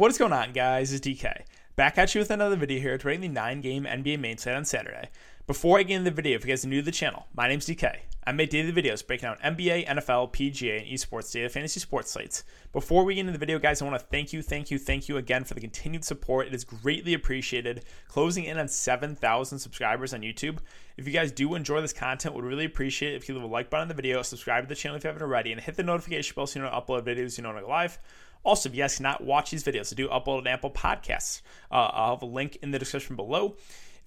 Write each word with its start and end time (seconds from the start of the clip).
What 0.00 0.10
is 0.10 0.16
going 0.16 0.32
on, 0.32 0.54
guys? 0.54 0.94
It's 0.94 1.06
DK. 1.06 1.42
Back 1.76 1.98
at 1.98 2.14
you 2.14 2.22
with 2.22 2.30
another 2.30 2.56
video 2.56 2.80
here, 2.80 2.98
rating 3.04 3.20
the 3.20 3.28
9 3.28 3.60
game 3.60 3.84
NBA 3.84 4.18
main 4.18 4.38
slate 4.38 4.56
on 4.56 4.64
Saturday. 4.64 5.10
Before 5.46 5.78
I 5.78 5.82
get 5.82 5.96
into 5.96 6.08
the 6.08 6.16
video, 6.16 6.36
if 6.36 6.42
you 6.42 6.48
guys 6.48 6.64
are 6.64 6.68
new 6.68 6.80
to 6.80 6.86
the 6.86 6.90
channel, 6.90 7.26
my 7.34 7.46
name's 7.48 7.66
DK. 7.66 7.98
I 8.24 8.32
make 8.32 8.50
daily 8.50 8.70
videos 8.70 9.06
breaking 9.06 9.28
down 9.28 9.56
NBA, 9.56 9.86
NFL, 9.86 10.32
PGA, 10.32 10.80
and 10.80 10.86
esports 10.86 11.32
data 11.32 11.48
fantasy 11.48 11.80
sports 11.80 12.10
sites. 12.10 12.44
Before 12.72 13.04
we 13.04 13.14
get 13.14 13.20
into 13.20 13.32
the 13.32 13.38
video, 13.38 13.58
guys, 13.58 13.80
I 13.80 13.86
want 13.86 13.98
to 13.98 14.06
thank 14.06 14.32
you, 14.32 14.42
thank 14.42 14.70
you, 14.70 14.78
thank 14.78 15.08
you 15.08 15.16
again 15.16 15.44
for 15.44 15.54
the 15.54 15.60
continued 15.60 16.04
support. 16.04 16.46
It 16.46 16.54
is 16.54 16.62
greatly 16.64 17.14
appreciated. 17.14 17.84
Closing 18.08 18.44
in 18.44 18.58
on 18.58 18.68
7,000 18.68 19.58
subscribers 19.58 20.12
on 20.12 20.20
YouTube. 20.20 20.58
If 20.98 21.06
you 21.06 21.12
guys 21.14 21.32
do 21.32 21.54
enjoy 21.54 21.80
this 21.80 21.94
content, 21.94 22.34
would 22.34 22.44
really 22.44 22.66
appreciate 22.66 23.14
it 23.14 23.16
if 23.16 23.28
you 23.28 23.34
leave 23.34 23.44
a 23.44 23.46
like 23.46 23.70
button 23.70 23.82
on 23.82 23.88
the 23.88 23.94
video, 23.94 24.20
subscribe 24.20 24.64
to 24.64 24.68
the 24.68 24.74
channel 24.74 24.96
if 24.96 25.04
you 25.04 25.08
haven't 25.08 25.22
already, 25.22 25.52
and 25.52 25.60
hit 25.60 25.76
the 25.76 25.82
notification 25.82 26.34
bell 26.36 26.46
so 26.46 26.60
you 26.60 26.66
I 26.66 26.70
upload 26.70 27.02
videos 27.02 27.38
you 27.38 27.42
know 27.42 27.54
when 27.54 27.64
I 27.64 27.66
live. 27.66 27.98
Also, 28.42 28.68
if 28.68 28.74
you 28.74 28.82
guys 28.82 28.96
cannot 28.96 29.22
watch 29.22 29.50
these 29.50 29.64
videos, 29.64 29.92
I 29.92 29.96
do 29.96 30.08
upload 30.08 30.40
an 30.40 30.46
Apple 30.46 30.70
Podcasts. 30.70 31.42
Uh, 31.70 31.90
I'll 31.92 32.14
have 32.14 32.22
a 32.22 32.26
link 32.26 32.58
in 32.62 32.70
the 32.70 32.78
description 32.78 33.16
below. 33.16 33.56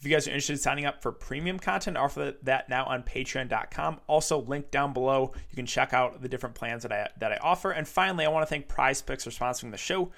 If 0.03 0.07
you 0.07 0.13
guys 0.13 0.27
are 0.27 0.31
interested 0.31 0.51
in 0.51 0.59
signing 0.59 0.85
up 0.85 1.01
for 1.01 1.13
premium 1.13 1.57
content, 1.57 1.95
I 1.95 2.01
offer 2.01 2.33
that 2.43 2.67
now 2.67 2.83
on 2.83 3.03
patreon.com. 3.03 4.01
Also, 4.07 4.41
link 4.41 4.69
down 4.69 4.91
below. 4.91 5.31
You 5.49 5.55
can 5.55 5.65
check 5.65 5.93
out 5.93 6.21
the 6.21 6.27
different 6.27 6.55
plans 6.55 6.83
that 6.83 6.91
I 6.91 7.07
that 7.19 7.31
I 7.31 7.37
offer. 7.37 7.71
And 7.71 7.87
finally, 7.87 8.25
I 8.25 8.27
want 8.27 8.45
to 8.45 8.49
thank 8.49 8.67
Prize 8.67 9.01
Picks 9.01 9.23
for 9.23 9.29
sponsoring 9.29 9.71
the 9.71 9.77
show. 9.77 10.11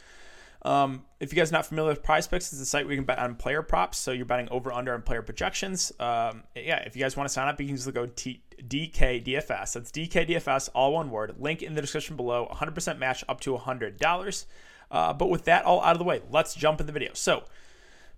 Um, 0.63 1.03
if 1.19 1.31
you 1.31 1.37
guys 1.37 1.51
are 1.51 1.53
not 1.53 1.67
familiar 1.67 1.91
with 1.91 2.01
Prize 2.01 2.27
Picks, 2.27 2.51
it's 2.51 2.59
a 2.59 2.65
site 2.65 2.85
where 2.85 2.93
you 2.93 2.97
can 2.97 3.05
bet 3.05 3.19
on 3.19 3.35
player 3.35 3.61
props. 3.61 3.99
So 3.99 4.11
you're 4.11 4.25
betting 4.25 4.49
over 4.49 4.73
under 4.73 4.91
on 4.91 5.03
player 5.03 5.21
projections. 5.21 5.91
Um, 5.99 6.41
yeah, 6.55 6.77
if 6.77 6.95
you 6.95 7.03
guys 7.03 7.15
want 7.15 7.29
to 7.29 7.33
sign 7.33 7.47
up, 7.47 7.61
you 7.61 7.67
can 7.67 7.75
just 7.75 7.93
go 7.93 8.07
to 8.07 8.35
DKDFS. 8.67 9.73
That's 9.73 9.91
DKDFS, 9.91 10.69
all 10.73 10.93
one 10.93 11.11
word. 11.11 11.35
Link 11.37 11.61
in 11.61 11.75
the 11.75 11.81
description 11.81 12.15
below. 12.15 12.49
100% 12.51 12.97
match 12.97 13.23
up 13.29 13.39
to 13.41 13.55
$100. 13.55 14.45
Uh, 14.89 15.13
but 15.13 15.29
with 15.29 15.45
that 15.45 15.63
all 15.63 15.79
out 15.83 15.91
of 15.91 15.99
the 15.99 16.05
way, 16.05 16.23
let's 16.31 16.55
jump 16.55 16.79
in 16.79 16.87
the 16.87 16.91
video. 16.91 17.11
So 17.13 17.43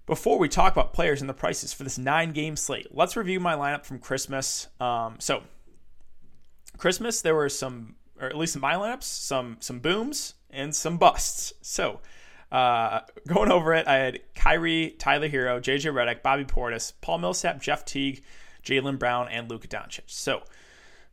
before 0.08 0.40
we 0.40 0.50
talk 0.50 0.72
about 0.72 0.94
players 0.94 1.22
and 1.22 1.30
the 1.30 1.34
prices 1.34 1.74
for 1.74 1.84
this 1.84 1.98
nine 1.98 2.32
game 2.32 2.56
slate, 2.56 2.88
let's 2.92 3.16
review 3.16 3.40
my 3.40 3.54
lineup 3.54 3.86
from 3.86 4.00
Christmas. 4.00 4.68
Um, 4.80 5.18
so 5.20 5.44
Christmas, 6.78 7.22
there 7.22 7.36
were 7.36 7.50
some, 7.50 7.96
or 8.20 8.28
at 8.28 8.38
least 8.38 8.56
in 8.56 8.62
my 8.62 8.74
lineups, 8.74 9.04
some 9.04 9.58
some 9.60 9.80
booms 9.80 10.34
and 10.50 10.74
some 10.74 10.98
busts. 10.98 11.54
So 11.62 12.00
uh, 12.52 13.02
going 13.28 13.52
over 13.52 13.74
it, 13.74 13.86
I 13.86 13.96
had 13.96 14.20
Kyrie, 14.34 14.96
Tyler 14.98 15.28
Herro, 15.28 15.60
JJ 15.60 15.94
Redick, 15.94 16.24
Bobby 16.24 16.46
Portis, 16.46 16.94
Paul 17.02 17.20
Millsap, 17.20 17.62
Jeff 17.62 17.84
Teague, 17.84 18.24
Jaylen 18.64 18.98
Brown, 18.98 19.28
and 19.28 19.50
Luka 19.50 19.68
Doncic. 19.68 20.04
So, 20.08 20.42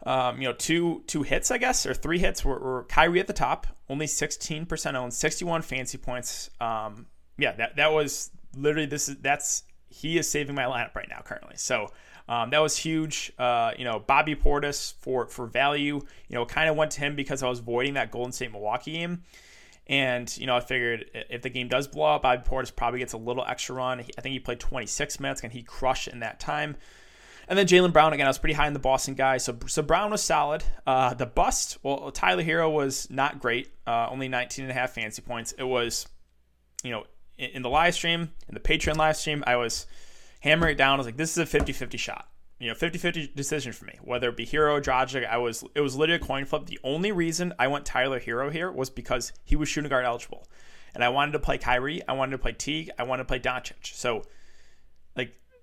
um, 0.06 0.40
you 0.40 0.46
know, 0.46 0.54
two 0.54 1.02
two 1.08 1.24
hits, 1.24 1.50
I 1.50 1.58
guess, 1.58 1.84
or 1.84 1.94
three 1.94 2.20
hits 2.20 2.44
were, 2.44 2.60
were 2.60 2.84
Kyrie 2.84 3.18
at 3.18 3.26
the 3.26 3.32
top, 3.32 3.66
only 3.88 4.06
16% 4.06 4.94
owned, 4.94 5.12
61 5.12 5.62
fancy 5.62 5.98
points. 5.98 6.50
Um, 6.60 7.06
yeah, 7.36 7.52
that 7.56 7.74
that 7.76 7.92
was 7.92 8.30
literally 8.56 8.86
this 8.86 9.08
is 9.08 9.16
that's 9.18 9.64
he 9.88 10.18
is 10.18 10.28
saving 10.28 10.54
my 10.54 10.64
lineup 10.64 10.94
right 10.94 11.08
now 11.08 11.20
currently. 11.24 11.56
So 11.56 11.88
um, 12.28 12.50
that 12.50 12.60
was 12.60 12.76
huge. 12.76 13.32
Uh, 13.38 13.72
you 13.78 13.84
know, 13.84 13.98
Bobby 13.98 14.34
Portis 14.34 14.94
for 15.00 15.26
for 15.26 15.46
value. 15.46 16.00
You 16.28 16.34
know, 16.34 16.44
kind 16.46 16.68
of 16.68 16.76
went 16.76 16.92
to 16.92 17.00
him 17.00 17.16
because 17.16 17.42
I 17.42 17.48
was 17.48 17.60
voiding 17.60 17.94
that 17.94 18.10
Golden 18.10 18.32
State 18.32 18.52
Milwaukee 18.52 18.92
game. 18.92 19.22
And, 19.86 20.34
you 20.38 20.46
know, 20.46 20.56
I 20.56 20.60
figured 20.60 21.10
if 21.12 21.42
the 21.42 21.50
game 21.50 21.68
does 21.68 21.86
blow 21.86 22.14
up, 22.14 22.22
Bobby 22.22 22.42
Portis 22.42 22.74
probably 22.74 23.00
gets 23.00 23.12
a 23.12 23.18
little 23.18 23.44
extra 23.46 23.74
run. 23.74 24.00
I 24.00 24.20
think 24.22 24.32
he 24.32 24.40
played 24.40 24.60
26 24.60 25.20
minutes 25.20 25.42
and 25.42 25.52
he 25.52 25.62
crushed 25.62 26.08
in 26.08 26.20
that 26.20 26.40
time. 26.40 26.76
And 27.48 27.58
then 27.58 27.66
Jaylen 27.66 27.92
Brown, 27.92 28.14
again, 28.14 28.26
I 28.26 28.30
was 28.30 28.38
pretty 28.38 28.54
high 28.54 28.66
in 28.66 28.72
the 28.72 28.78
Boston 28.78 29.12
guy. 29.12 29.36
So, 29.36 29.54
so 29.66 29.82
Brown 29.82 30.10
was 30.10 30.22
solid. 30.22 30.64
Uh, 30.86 31.12
the 31.12 31.26
bust, 31.26 31.76
well, 31.82 32.10
Tyler 32.10 32.42
Herro 32.42 32.72
was 32.72 33.10
not 33.10 33.38
great. 33.38 33.68
Uh, 33.86 34.08
only 34.10 34.28
19 34.28 34.64
and 34.64 34.70
a 34.70 34.74
half 34.74 34.92
fancy 34.92 35.20
points. 35.20 35.52
It 35.52 35.64
was, 35.64 36.06
you 36.82 36.90
know, 36.90 37.04
in, 37.38 37.62
the 37.62 37.68
live 37.68 37.94
stream, 37.94 38.32
in 38.48 38.54
the 38.54 38.60
Patreon 38.60 38.96
live 38.96 39.16
stream, 39.16 39.44
I 39.46 39.56
was 39.56 39.86
hammering 40.40 40.74
it 40.74 40.78
down. 40.78 40.94
I 40.94 40.96
was 40.98 41.06
like, 41.06 41.16
this 41.16 41.32
is 41.32 41.38
a 41.38 41.46
50 41.46 41.72
50 41.72 41.98
shot. 41.98 42.28
You 42.60 42.68
know 42.68 42.74
50-50 42.74 43.34
decision 43.34 43.72
for 43.72 43.84
me 43.84 43.98
whether 44.00 44.28
it 44.28 44.36
be 44.36 44.46
Herro 44.46 44.74
or 44.74 44.80
Dragic 44.80 45.28
I 45.28 45.38
was 45.38 45.64
it 45.74 45.80
was 45.80 45.96
literally 45.96 46.22
a 46.22 46.24
coin 46.24 46.44
flip. 46.44 46.66
The 46.66 46.78
only 46.84 47.10
reason 47.10 47.52
I 47.58 47.66
went 47.66 47.84
Tyler 47.84 48.20
Herro 48.20 48.50
here 48.50 48.70
was 48.70 48.90
because 48.90 49.32
he 49.42 49.56
was 49.56 49.68
shooting 49.68 49.90
guard 49.90 50.04
eligible. 50.04 50.46
And 50.94 51.02
I 51.02 51.08
wanted 51.08 51.32
to 51.32 51.40
play 51.40 51.58
Kyrie 51.58 52.00
I 52.06 52.12
wanted 52.12 52.30
to 52.30 52.38
play 52.38 52.52
Teague 52.52 52.90
I 52.96 53.02
wanted 53.02 53.24
to 53.24 53.26
play 53.26 53.40
Doncic. 53.40 53.94
So 53.94 54.22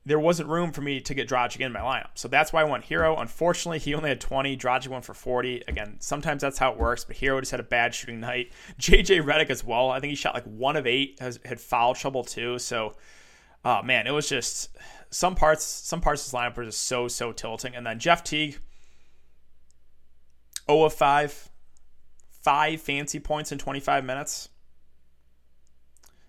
there 0.05 0.19
wasn't 0.19 0.49
room 0.49 0.71
for 0.71 0.81
me 0.81 0.99
to 0.99 1.13
get 1.13 1.29
Dragic 1.29 1.59
in 1.59 1.71
my 1.71 1.79
lineup 1.79 2.09
so 2.15 2.27
that's 2.27 2.51
why 2.51 2.61
I 2.61 2.65
went 2.65 2.85
Herro. 2.85 3.19
unfortunately 3.19 3.79
he 3.79 3.93
only 3.93 4.09
had 4.09 4.19
20 4.21 4.57
Dragic 4.57 4.87
went 4.87 5.05
for 5.05 5.13
40 5.13 5.63
again 5.67 5.97
sometimes 5.99 6.41
that's 6.41 6.57
how 6.57 6.71
it 6.71 6.77
works 6.77 7.03
but 7.03 7.17
Herro 7.17 7.39
just 7.39 7.51
had 7.51 7.59
a 7.59 7.63
bad 7.63 7.93
shooting 7.93 8.19
night 8.19 8.51
JJ 8.79 9.23
Redick 9.23 9.49
as 9.49 9.63
well 9.63 9.89
I 9.89 9.99
think 9.99 10.09
he 10.09 10.15
shot 10.15 10.33
like 10.33 10.45
one 10.45 10.75
of 10.75 10.87
eight 10.87 11.17
has 11.19 11.39
had 11.45 11.59
foul 11.59 11.93
trouble 11.93 12.23
too 12.23 12.57
so 12.59 12.95
oh 13.63 13.83
man 13.83 14.07
it 14.07 14.11
was 14.11 14.27
just 14.27 14.69
some 15.11 15.35
parts 15.35 15.63
some 15.63 16.01
parts 16.01 16.25
of 16.25 16.31
this 16.31 16.39
lineup 16.39 16.57
were 16.57 16.65
just 16.65 16.87
so 16.87 17.07
so 17.07 17.31
tilting. 17.31 17.75
And 17.75 17.85
then 17.85 17.99
Jeff 17.99 18.23
Teague, 18.23 18.57
0 20.67 20.85
of 20.85 20.93
5, 20.93 21.49
five 22.41 22.81
fancy 22.81 23.19
points 23.19 23.51
in 23.51 23.57
25 23.57 24.03
minutes. 24.03 24.49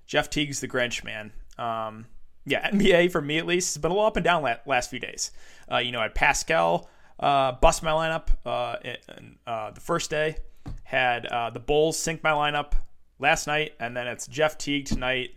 Jeff 0.07 0.29
Teague's 0.29 0.61
the 0.61 0.69
Grinch, 0.69 1.05
man. 1.05 1.33
Um, 1.57 2.07
yeah, 2.45 2.71
NBA 2.73 3.11
for 3.13 3.21
me 3.21 3.39
at 3.39 3.47
least 3.47 3.75
has 3.75 3.81
been 3.81 3.91
a 3.91 3.95
little 3.95 4.07
up 4.07 4.17
and 4.17 4.25
down 4.25 4.43
last 4.67 4.91
few 4.91 4.99
days. 4.99 5.31
Uh, 5.71 5.79
you 5.79 5.93
know, 5.93 6.01
I 6.01 6.05
had 6.05 6.15
Pascal 6.15 6.89
uh, 7.19 7.53
bust 7.53 7.83
my 7.83 7.91
lineup 7.91 8.29
uh, 8.45 8.77
in, 8.85 9.37
uh, 9.47 9.71
the 9.71 9.81
first 9.81 10.11
day. 10.11 10.37
Had 10.85 11.27
uh, 11.27 11.51
the 11.51 11.61
Bulls 11.61 11.99
sink 11.99 12.23
my 12.23 12.31
lineup 12.31 12.73
last 13.19 13.47
night, 13.47 13.75
and 13.81 13.97
then 13.97 14.07
it's 14.07 14.27
Jeff 14.27 14.59
Teague 14.59 14.87
tonight. 14.87 15.31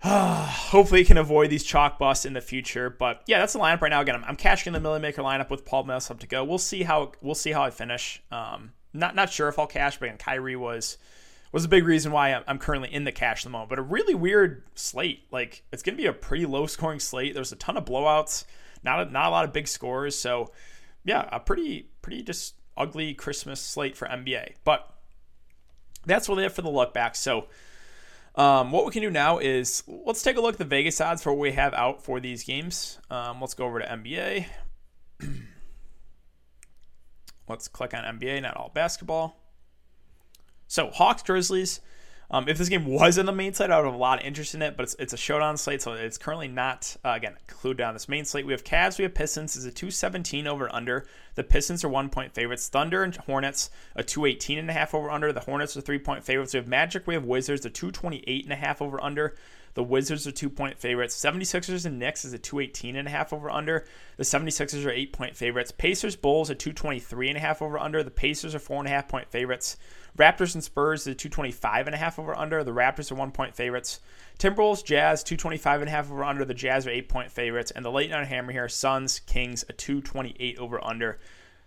Hopefully, 0.02 1.04
can 1.04 1.18
avoid 1.18 1.50
these 1.50 1.64
chalk 1.64 1.98
busts 1.98 2.24
in 2.24 2.32
the 2.32 2.40
future. 2.40 2.90
But 2.90 3.22
yeah, 3.26 3.38
that's 3.38 3.52
the 3.52 3.58
lineup 3.58 3.80
right 3.80 3.90
now. 3.90 4.00
Again, 4.00 4.16
I'm, 4.16 4.24
I'm 4.24 4.36
cashing 4.36 4.72
the 4.72 4.80
Millie 4.80 5.00
Maker 5.00 5.22
lineup 5.22 5.50
with 5.50 5.64
Paul 5.64 5.84
Millsap 5.84 6.20
to 6.20 6.26
go. 6.26 6.44
We'll 6.44 6.58
see 6.58 6.82
how 6.82 7.12
we'll 7.20 7.34
see 7.34 7.52
how 7.52 7.62
I 7.62 7.70
finish. 7.70 8.22
Um, 8.30 8.72
not 8.92 9.14
not 9.14 9.30
sure 9.30 9.48
if 9.48 9.58
I'll 9.58 9.66
cash, 9.66 9.98
but 9.98 10.06
again, 10.06 10.18
Kyrie 10.18 10.56
was 10.56 10.98
was 11.52 11.64
a 11.64 11.68
big 11.68 11.84
reason 11.84 12.12
why 12.12 12.42
I'm, 12.46 12.58
currently 12.58 12.92
in 12.92 13.04
the 13.04 13.12
cash 13.12 13.42
at 13.42 13.44
the 13.44 13.50
moment. 13.50 13.70
But 13.70 13.78
a 13.78 13.82
really 13.82 14.14
weird 14.14 14.62
slate. 14.74 15.24
Like 15.30 15.62
it's 15.72 15.82
going 15.82 15.96
to 15.96 16.02
be 16.02 16.06
a 16.06 16.12
pretty 16.12 16.46
low 16.46 16.66
scoring 16.66 17.00
slate. 17.00 17.34
There's 17.34 17.52
a 17.52 17.56
ton 17.56 17.76
of 17.76 17.84
blowouts. 17.84 18.44
Not 18.82 19.08
a, 19.08 19.10
not 19.10 19.26
a 19.26 19.30
lot 19.30 19.44
of 19.44 19.52
big 19.52 19.68
scores. 19.68 20.16
So 20.16 20.52
yeah, 21.04 21.28
a 21.32 21.40
pretty 21.40 21.88
pretty 22.02 22.22
just 22.22 22.54
ugly 22.76 23.14
Christmas 23.14 23.60
slate 23.60 23.96
for 23.96 24.06
NBA. 24.06 24.54
But 24.64 24.88
that's 26.06 26.28
what 26.28 26.36
they 26.36 26.42
have 26.42 26.54
for 26.54 26.62
the 26.62 26.70
look 26.70 26.94
back. 26.94 27.16
So 27.16 27.48
um, 28.36 28.70
what 28.70 28.84
we 28.86 28.92
can 28.92 29.02
do 29.02 29.10
now 29.10 29.38
is 29.38 29.82
let's 29.86 30.22
take 30.22 30.36
a 30.36 30.40
look 30.40 30.54
at 30.54 30.58
the 30.58 30.64
Vegas 30.64 31.00
odds 31.00 31.22
for 31.22 31.32
what 31.32 31.40
we 31.40 31.52
have 31.52 31.74
out 31.74 32.02
for 32.02 32.20
these 32.20 32.44
games. 32.44 32.98
Um, 33.10 33.40
let's 33.40 33.54
go 33.54 33.66
over 33.66 33.80
to 33.80 33.86
NBA. 33.86 34.46
let's 37.48 37.68
click 37.68 37.92
on 37.92 38.18
NBA, 38.18 38.42
not 38.42 38.56
all 38.56 38.70
basketball. 38.72 39.39
So 40.70 40.88
Hawks 40.88 41.24
Grizzlies. 41.24 41.80
Um, 42.30 42.48
if 42.48 42.56
this 42.56 42.68
game 42.68 42.86
was 42.86 43.18
in 43.18 43.26
the 43.26 43.32
main 43.32 43.52
slate, 43.52 43.72
I 43.72 43.78
would 43.78 43.86
have 43.86 43.94
a 43.94 43.98
lot 43.98 44.20
of 44.20 44.24
interest 44.24 44.54
in 44.54 44.62
it, 44.62 44.76
but 44.76 44.84
it's, 44.84 44.94
it's 45.00 45.12
a 45.12 45.16
showdown 45.16 45.56
slate, 45.56 45.82
so 45.82 45.94
it's 45.94 46.16
currently 46.16 46.46
not, 46.46 46.96
uh, 47.04 47.10
again, 47.10 47.34
included 47.48 47.82
on 47.82 47.92
this 47.92 48.08
main 48.08 48.24
slate. 48.24 48.46
We 48.46 48.52
have 48.52 48.62
Cavs, 48.62 48.96
we 48.96 49.02
have 49.02 49.12
Pistons, 49.12 49.56
is 49.56 49.64
a 49.64 49.72
217 49.72 50.46
over 50.46 50.72
under. 50.72 51.08
The 51.34 51.42
Pistons 51.42 51.82
are 51.82 51.88
one 51.88 52.08
point 52.08 52.34
favorites. 52.34 52.68
Thunder 52.68 53.02
and 53.02 53.16
Hornets, 53.16 53.70
a 53.96 54.04
218 54.04 54.60
and 54.60 54.70
a 54.70 54.72
half 54.72 54.94
over 54.94 55.10
under. 55.10 55.32
The 55.32 55.40
Hornets 55.40 55.76
are 55.76 55.80
three 55.80 55.98
point 55.98 56.22
favorites. 56.22 56.54
We 56.54 56.58
have 56.58 56.68
Magic, 56.68 57.04
we 57.04 57.14
have 57.14 57.24
Wizards, 57.24 57.66
a 57.66 57.70
228 57.70 58.44
and 58.44 58.52
a 58.52 58.56
half 58.56 58.80
over 58.80 59.02
under. 59.02 59.34
The 59.74 59.82
Wizards 59.82 60.26
are 60.26 60.32
two 60.32 60.50
point 60.50 60.78
favorites. 60.78 61.18
76ers 61.18 61.86
and 61.86 61.98
Knicks 61.98 62.24
is 62.24 62.32
a 62.32 62.38
218 62.38 62.96
and 62.96 63.06
a 63.06 63.10
half 63.10 63.32
over 63.32 63.50
under. 63.50 63.86
The 64.16 64.24
76ers 64.24 64.84
are 64.84 64.90
eight 64.90 65.12
point 65.12 65.36
favorites. 65.36 65.70
Pacers, 65.70 66.16
Bulls, 66.16 66.50
a 66.50 66.54
223 66.54 67.28
and 67.28 67.36
a 67.36 67.40
half 67.40 67.62
over 67.62 67.78
under. 67.78 68.02
The 68.02 68.10
Pacers 68.10 68.54
are 68.54 68.58
four 68.58 68.78
and 68.78 68.88
a 68.88 68.90
half 68.90 69.08
point 69.08 69.30
favorites. 69.30 69.76
Raptors 70.18 70.54
and 70.54 70.64
Spurs 70.64 71.02
is 71.02 71.06
a 71.08 71.14
225 71.14 71.86
and 71.86 71.94
a 71.94 71.98
half 71.98 72.18
over 72.18 72.36
under. 72.36 72.64
The 72.64 72.72
Raptors 72.72 73.12
are 73.12 73.16
one 73.16 73.30
point 73.30 73.54
favorites. 73.54 74.00
Timberwolves, 74.38 74.84
Jazz 74.84 75.22
225 75.22 75.82
and 75.82 75.88
a 75.88 75.92
half 75.92 76.10
over 76.10 76.24
under. 76.24 76.44
The 76.44 76.54
Jazz 76.54 76.86
are 76.86 76.90
eight 76.90 77.08
point 77.08 77.30
favorites. 77.30 77.70
And 77.70 77.84
the 77.84 77.92
late 77.92 78.10
night 78.10 78.26
hammer 78.26 78.52
here, 78.52 78.68
Suns, 78.68 79.20
Kings 79.20 79.64
a 79.68 79.72
228 79.72 80.58
over 80.58 80.82
under. 80.84 81.20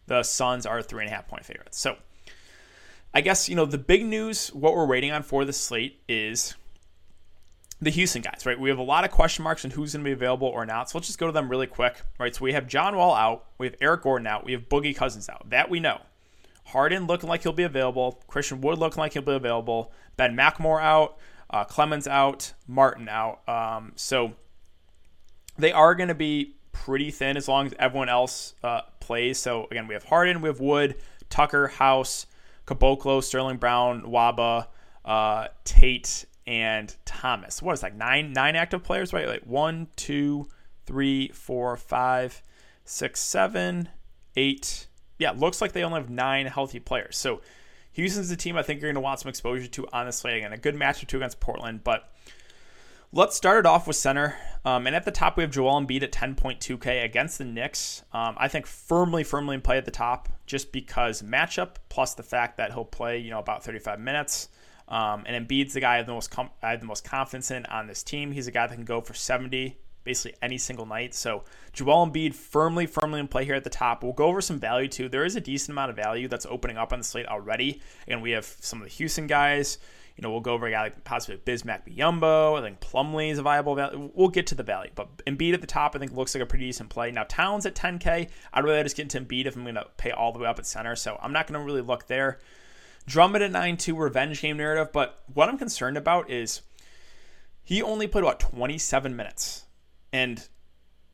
The 0.08 0.24
Suns 0.24 0.66
are 0.66 0.82
three 0.82 1.04
and 1.04 1.12
a 1.12 1.16
half 1.16 1.28
point 1.28 1.46
favorites. 1.46 1.80
So 1.80 1.96
I 3.14 3.22
guess 3.22 3.48
you 3.48 3.56
know 3.56 3.66
the 3.66 3.78
big 3.78 4.04
news. 4.04 4.48
What 4.50 4.76
we're 4.76 4.88
waiting 4.88 5.12
on 5.12 5.24
for 5.24 5.46
the 5.46 5.54
slate 5.54 6.02
is 6.10 6.56
the 7.84 7.92
Houston 7.92 8.22
guys, 8.22 8.46
right? 8.46 8.60
We 8.60 8.70
have 8.70 8.78
a 8.80 8.84
lot 8.84 9.04
of 9.04 9.12
question 9.12 9.44
marks 9.44 9.66
on 9.66 9.72
who's 9.72 9.94
going 9.94 10.04
to 10.04 10.08
be 10.08 10.14
available 10.14 10.48
or 10.48 10.66
not. 10.66 10.90
So 10.90 10.98
let's 10.98 11.08
just 11.08 11.20
go 11.20 11.26
to 11.26 11.32
them 11.32 11.50
really 11.50 11.68
quick, 11.68 12.02
right? 12.20 12.34
So 12.36 12.44
we 12.44 12.54
have 12.54 12.68
John 12.68 12.96
Wall 12.96 13.14
out, 13.14 13.46
we 13.58 13.68
have 13.68 13.76
Eric 13.82 14.04
Gordon 14.04 14.28
out, 14.28 14.46
we 14.46 14.54
have 14.54 14.70
Boogie 14.70 14.96
Cousins 14.96 15.30
out. 15.30 15.50
That 15.50 15.70
we 15.70 15.80
know. 15.80 16.02
Harden 16.66 17.08
looking 17.08 17.28
like 17.28 17.44
he'll 17.44 17.52
be 17.52 17.64
available. 17.64 18.22
Christian 18.28 18.62
Wood 18.62 18.80
looking 18.80 19.00
like 19.00 19.14
he'll 19.14 19.22
be 19.22 19.34
available. 19.34 19.92
Ben 20.16 20.36
McLemore 20.36 20.82
out. 20.82 21.18
Uh, 21.50 21.66
Clemons 21.66 22.08
out. 22.08 22.54
Martin 22.68 23.10
out. 23.10 23.48
Um, 23.48 23.92
so 23.96 24.34
they 25.58 25.72
are 25.72 25.94
going 25.94 26.08
to 26.08 26.16
be 26.16 26.56
pretty 26.72 27.12
thin 27.12 27.38
as 27.38 27.48
long 27.48 27.68
as 27.68 27.74
everyone 27.80 28.10
else 28.10 28.56
uh, 28.64 28.82
plays. 29.00 29.38
So 29.38 29.68
again, 29.70 29.88
we 29.88 29.94
have 29.94 30.04
Harden, 30.04 30.42
we 30.42 30.50
have 30.50 30.60
Wood, 30.60 30.96
Tucker, 31.30 31.68
House, 31.68 32.26
Caboclo, 32.66 33.24
Sterling 33.24 33.58
Brown, 33.58 34.04
Nwaba, 34.04 34.68
uh, 35.06 35.48
Tate, 35.64 36.26
and 36.46 36.96
Thomas. 37.06 37.62
What 37.62 37.74
is 37.74 37.82
that? 37.82 37.96
Nine 37.96 38.34
nine 38.34 38.56
active 38.56 38.84
players, 38.84 39.14
right? 39.14 39.28
Like 39.28 39.44
one, 39.44 39.88
two, 39.96 40.48
three, 40.86 41.30
four, 41.30 41.76
five, 41.78 42.42
six, 42.86 43.20
seven, 43.20 43.90
eight. 44.36 44.88
Yeah, 45.20 45.32
looks 45.32 45.62
like 45.62 45.72
they 45.72 45.84
only 45.84 46.00
have 46.00 46.10
nine 46.10 46.48
healthy 46.48 46.80
players. 46.80 47.18
So 47.18 47.42
Houston's 47.94 48.30
the 48.30 48.36
team 48.36 48.58
I 48.58 48.64
think 48.64 48.82
you're 48.82 48.90
going 48.92 49.02
to 49.02 49.02
want 49.02 49.20
some 49.20 49.30
exposure 49.30 49.68
to 49.68 49.88
on 49.94 50.06
this 50.06 50.18
slate. 50.18 50.38
Again, 50.38 50.54
a 50.54 50.58
good 50.58 50.76
match 50.76 51.02
or 51.02 51.06
two 51.06 51.18
against 51.18 51.40
Portland, 51.40 51.84
but 51.84 52.12
let's 53.12 53.36
start 53.36 53.60
it 53.60 53.66
off 53.66 53.88
with 53.88 53.96
center. 53.96 54.36
Um, 54.66 54.88
and 54.88 54.96
at 54.96 55.06
the 55.06 55.12
top, 55.12 55.38
we 55.38 55.44
have 55.44 55.52
Joel 55.52 55.80
Embiid 55.82 56.04
at 56.04 56.12
10.2K 56.12 57.04
against 57.04 57.38
the 57.38 57.46
Knicks. 57.46 58.04
Um, 58.12 58.36
I 58.38 58.48
think 58.48 58.66
firmly, 58.66 59.24
firmly 59.24 59.56
in 59.56 59.62
play 59.62 59.78
at 59.78 59.86
the 59.86 59.92
top 59.92 60.30
just 60.46 60.72
because 60.72 61.22
matchup 61.22 61.76
plus 61.90 62.16
the 62.16 62.24
fact 62.24 62.58
that 62.58 62.74
he'll 62.74 62.86
play, 62.86 63.20
you 63.20 63.30
know, 63.30 63.40
about 63.40 63.64
35 63.64 64.00
minutes. 64.00 64.50
Um, 64.94 65.24
and 65.26 65.48
Embiid's 65.48 65.74
the 65.74 65.80
guy 65.80 65.96
I 65.96 65.98
have 65.98 66.06
the 66.06 66.14
most 66.14 66.30
com- 66.30 66.52
I 66.62 66.70
have 66.70 66.80
the 66.80 66.86
most 66.86 67.04
confidence 67.04 67.50
in 67.50 67.66
on 67.66 67.88
this 67.88 68.04
team. 68.04 68.32
He's 68.32 68.46
a 68.46 68.52
guy 68.52 68.68
that 68.68 68.76
can 68.76 68.86
go 68.86 69.02
for 69.02 69.16
70 69.16 69.76
basically 70.04 70.38
any 70.42 70.60
single 70.60 70.86
night. 70.86 71.16
So 71.16 71.46
Joel 71.72 72.06
Embiid 72.06 72.36
firmly, 72.36 72.86
firmly 72.86 73.20
in 73.20 73.28
play 73.28 73.44
here 73.44 73.56
at 73.56 73.64
the 73.64 73.72
top. 73.72 74.04
We'll 74.04 74.14
go 74.14 74.28
over 74.28 74.40
some 74.40 74.60
value 74.60 74.88
too. 74.88 75.10
There 75.10 75.26
is 75.26 75.36
a 75.36 75.42
decent 75.42 75.72
amount 75.72 75.90
of 75.90 75.96
value 75.96 76.28
that's 76.28 76.46
opening 76.46 76.78
up 76.78 76.94
on 76.94 77.00
the 77.00 77.06
slate 77.06 77.26
already, 77.26 77.82
and 78.08 78.22
we 78.22 78.32
have 78.32 78.46
some 78.60 78.82
of 78.82 78.84
the 78.84 78.94
Houston 78.94 79.26
guys. 79.26 79.80
You 80.16 80.22
know, 80.22 80.30
we'll 80.30 80.42
go 80.42 80.54
over 80.54 80.68
a 80.68 80.72
guy 80.72 80.82
like 80.82 81.04
possibly 81.04 81.38
Bismack 81.38 81.88
Biyombo. 81.88 82.60
I 82.60 82.62
think 82.62 82.80
Plumlee 82.80 83.32
is 83.32 83.40
a 83.40 83.42
viable 83.42 83.74
value. 83.74 84.12
We'll 84.14 84.28
get 84.28 84.46
to 84.48 84.56
the 84.56 84.62
value, 84.62 84.92
but 84.94 85.26
Embiid 85.26 85.56
at 85.56 85.62
the 85.62 85.68
top, 85.68 85.96
I 85.96 86.00
think 86.00 86.12
looks 86.12 86.36
like 86.36 86.44
a 86.44 86.46
pretty 86.46 86.66
decent 86.66 86.90
play. 86.90 87.10
Now 87.10 87.24
Towns 87.24 87.66
at 87.66 87.74
10K, 87.74 88.30
I'd 88.54 88.64
rather 88.64 88.84
just 88.84 88.96
get 88.96 89.04
into 89.04 89.20
Embiid 89.22 89.48
if 89.48 89.56
I'm 89.56 89.64
going 89.64 89.74
to 89.74 89.88
pay 89.98 90.12
all 90.12 90.32
the 90.32 90.38
way 90.38 90.48
up 90.48 90.60
at 90.60 90.68
center. 90.68 90.96
So 90.96 91.18
I'm 91.20 91.34
not 91.34 91.48
going 91.48 91.60
to 91.60 91.66
really 91.66 91.82
look 91.82 92.06
there. 92.06 92.40
Drummond 93.06 93.44
at 93.44 93.52
9 93.52 93.78
2, 93.78 93.96
revenge 93.96 94.42
game 94.42 94.58
narrative. 94.58 94.92
But 94.94 95.24
what 95.34 95.50
I'm 95.50 95.58
concerned 95.58 95.98
about 95.98 96.30
is 96.30 96.62
he 97.64 97.82
only 97.82 98.08
played 98.08 98.24
about 98.24 98.40
27 98.40 99.16
minutes. 99.16 99.66
And 100.12 100.48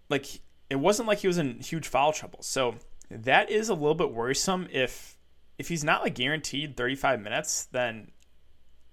like, 0.09 0.41
it 0.69 0.75
wasn't 0.75 1.07
like 1.07 1.19
he 1.19 1.27
was 1.27 1.37
in 1.37 1.59
huge 1.59 1.87
foul 1.87 2.13
trouble. 2.13 2.43
So 2.43 2.75
that 3.09 3.49
is 3.49 3.69
a 3.69 3.73
little 3.73 3.95
bit 3.95 4.11
worrisome. 4.11 4.67
If 4.71 5.17
if 5.57 5.67
he's 5.67 5.83
not 5.83 6.03
like 6.03 6.15
guaranteed 6.15 6.77
35 6.77 7.21
minutes, 7.21 7.65
then 7.71 8.11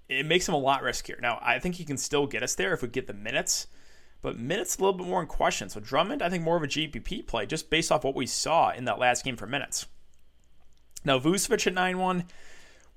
it 0.09 0.27
makes 0.27 0.49
him 0.49 0.55
a 0.55 0.59
lot 0.59 0.83
riskier. 0.83 1.21
Now, 1.21 1.39
I 1.41 1.59
think 1.59 1.77
he 1.77 1.85
can 1.85 1.97
still 1.97 2.27
get 2.27 2.43
us 2.43 2.55
there 2.55 2.73
if 2.73 2.83
we 2.83 2.89
get 2.89 3.07
the 3.07 3.13
minutes, 3.13 3.69
but 4.21 4.39
minutes 4.39 4.77
a 4.77 4.81
little 4.81 4.93
bit 4.93 5.07
more 5.07 5.21
in 5.21 5.29
question. 5.29 5.69
So 5.69 5.81
Drummond, 5.81 6.23
I 6.23 6.29
think 6.29 6.43
more 6.43 6.57
of 6.57 6.65
a 6.65 6.69
GPP 6.69 7.27
play 7.27 7.47
just 7.47 7.71
based 7.71 7.93
off 7.93 8.05
what 8.05 8.17
we 8.17 8.27
saw 8.27 8.71
in 8.71 8.85
that 8.87 8.99
last 8.99 9.25
game 9.25 9.37
for 9.37 9.47
minutes. 9.47 9.87
Now, 11.05 11.21
Vucevic 11.21 11.67
at 11.69 11.75
9 11.75 11.99
1 11.99 12.25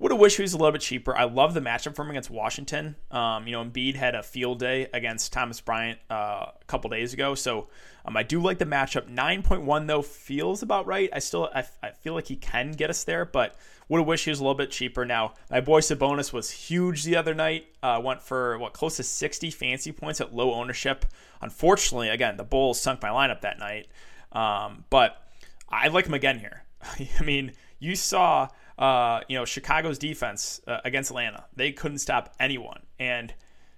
would 0.00 0.10
have 0.10 0.20
wished 0.20 0.38
he 0.38 0.42
was 0.42 0.54
a 0.54 0.56
little 0.56 0.72
bit 0.72 0.80
cheaper. 0.80 1.16
I 1.16 1.24
love 1.24 1.52
the 1.52 1.60
matchup 1.60 1.94
for 1.94 2.02
him 2.02 2.10
against 2.10 2.30
Washington. 2.30 2.96
Um, 3.10 3.46
you 3.46 3.52
know, 3.52 3.62
Embiid 3.62 3.96
had 3.96 4.14
a 4.14 4.22
field 4.22 4.58
day 4.58 4.88
against 4.94 5.30
Thomas 5.30 5.60
Bryant 5.60 5.98
uh, 6.10 6.46
a 6.58 6.64
couple 6.66 6.88
days 6.88 7.12
ago, 7.12 7.34
so 7.34 7.68
um, 8.06 8.16
I 8.16 8.22
do 8.22 8.40
like 8.40 8.58
the 8.58 8.64
matchup. 8.64 9.08
Nine 9.08 9.42
point 9.42 9.62
one 9.62 9.86
though 9.86 10.00
feels 10.00 10.62
about 10.62 10.86
right. 10.86 11.10
I 11.12 11.18
still 11.18 11.50
I, 11.54 11.64
I 11.82 11.90
feel 11.90 12.14
like 12.14 12.26
he 12.26 12.36
can 12.36 12.72
get 12.72 12.88
us 12.88 13.04
there, 13.04 13.26
but 13.26 13.56
would 13.90 13.98
have 13.98 14.06
wished 14.06 14.24
he 14.24 14.30
was 14.30 14.40
a 14.40 14.42
little 14.42 14.56
bit 14.56 14.70
cheaper. 14.70 15.04
Now 15.04 15.34
my 15.50 15.60
boy 15.60 15.80
Sabonis 15.80 16.32
was 16.32 16.50
huge 16.50 17.04
the 17.04 17.16
other 17.16 17.34
night. 17.34 17.66
Uh, 17.82 18.00
went 18.02 18.22
for 18.22 18.56
what 18.56 18.72
close 18.72 18.96
to 18.96 19.02
sixty 19.02 19.50
fancy 19.50 19.92
points 19.92 20.20
at 20.22 20.34
low 20.34 20.54
ownership. 20.54 21.04
Unfortunately, 21.42 22.08
again 22.08 22.38
the 22.38 22.44
Bulls 22.44 22.80
sunk 22.80 23.02
my 23.02 23.10
lineup 23.10 23.42
that 23.42 23.58
night, 23.58 23.88
um, 24.32 24.84
but 24.88 25.22
I 25.68 25.88
like 25.88 26.06
him 26.06 26.14
again 26.14 26.38
here. 26.38 26.64
I 27.20 27.22
mean, 27.22 27.52
you 27.78 27.96
saw 27.96 28.48
uh, 28.80 29.20
you 29.28 29.36
know, 29.36 29.44
Chicago's 29.44 29.98
defense 29.98 30.60
uh, 30.66 30.78
against 30.84 31.10
Atlanta. 31.10 31.44
They 31.54 31.70
couldn't 31.70 31.98
stop 31.98 32.34
anyone. 32.40 32.80
And 32.98 33.34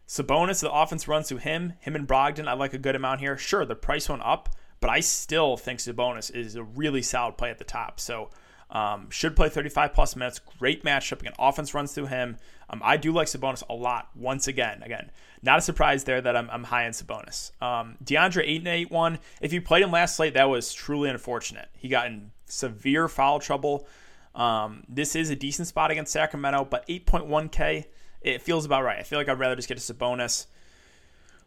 Sabonis, 0.07 0.61
the 0.61 0.73
offense 0.73 1.09
runs 1.09 1.29
through 1.29 1.39
him. 1.39 1.75
Him 1.81 1.97
and 1.97 2.07
Brogdon, 2.07 2.47
I 2.47 2.53
like 2.53 2.73
a 2.73 2.79
good 2.79 2.95
amount 2.95 3.21
here. 3.21 3.37
Sure, 3.37 3.67
the 3.67 3.75
price 3.75 4.09
went 4.09 4.23
up, 4.23 4.51
but 4.81 4.91
I 4.91 5.01
still 5.01 5.57
think 5.57 5.81
Sabonis 5.81 6.35
is 6.35 6.55
a 6.55 6.63
really 6.63 7.03
solid 7.03 7.37
play 7.37 7.51
at 7.51 7.59
the 7.59 7.65
top. 7.65 7.99
So 7.99 8.31
um, 8.71 9.11
should 9.11 9.35
play 9.35 9.49
35 9.49 9.93
plus 9.93 10.15
minutes. 10.15 10.39
Great 10.39 10.85
matchup. 10.85 11.21
Again, 11.21 11.35
offense 11.39 11.75
runs 11.75 11.93
through 11.93 12.07
him. 12.07 12.37
Um, 12.71 12.81
I 12.85 12.97
do 12.97 13.13
like 13.13 13.27
Sabonis 13.27 13.65
a 13.69 13.75
lot. 13.75 14.09
Once 14.15 14.47
again, 14.47 14.85
again, 14.85 15.11
not 15.43 15.59
a 15.59 15.63
surprise 15.63 16.05
there 16.05 16.21
that 16.21 16.37
I'm, 16.37 16.49
I'm 16.49 16.65
high 16.65 16.87
in 16.87 16.93
Sabonis. 16.93 17.51
Um, 17.61 17.97
DeAndre 18.05 18.45
8 18.47 18.59
and 18.59 18.69
8 18.69 18.91
1. 18.93 19.19
If 19.41 19.53
you 19.53 19.61
played 19.61 19.83
him 19.83 19.91
last 19.91 20.15
slate, 20.15 20.35
that 20.35 20.49
was 20.49 20.73
truly 20.73 21.11
unfortunate. 21.11 21.69
He 21.77 21.89
got 21.89 22.07
in 22.07 22.31
severe 22.47 23.09
foul 23.09 23.41
trouble. 23.41 23.89
Um, 24.35 24.85
this 24.89 25.15
is 25.15 25.31
a 25.31 25.37
decent 25.37 25.69
spot 25.69 25.91
against 25.91 26.13
Sacramento, 26.13 26.67
but 26.71 26.87
8.1K, 26.89 27.85
it 28.23 28.43
feels 28.43 28.65
about 28.65 28.85
right. 28.85 28.99
I 28.99 29.03
feel 29.03 29.19
like 29.19 29.29
I'd 29.29 29.39
rather 29.39 29.57
just 29.57 29.69
get 29.69 29.79
Sabonis. 29.79 30.47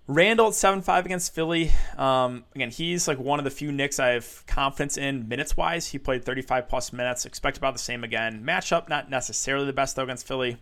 Randall 0.07 0.47
at 0.47 0.53
7-5 0.53 1.05
against 1.05 1.33
Philly. 1.33 1.71
Um, 1.97 2.45
again, 2.53 2.69
he's 2.69 3.07
like 3.07 3.17
one 3.17 3.39
of 3.39 3.45
the 3.45 3.49
few 3.49 3.71
Knicks 3.71 3.99
I 3.99 4.09
have 4.09 4.43
confidence 4.45 4.97
in 4.97 5.27
minutes 5.27 5.57
wise. 5.57 5.87
He 5.87 5.97
played 5.97 6.23
35 6.23 6.69
plus 6.69 6.93
minutes. 6.93 7.25
Expect 7.25 7.57
about 7.57 7.73
the 7.73 7.79
same 7.79 8.03
again. 8.03 8.43
Matchup, 8.45 8.87
not 8.87 9.09
necessarily 9.09 9.65
the 9.65 9.73
best 9.73 9.95
though 9.95 10.03
against 10.03 10.27
Philly. 10.27 10.57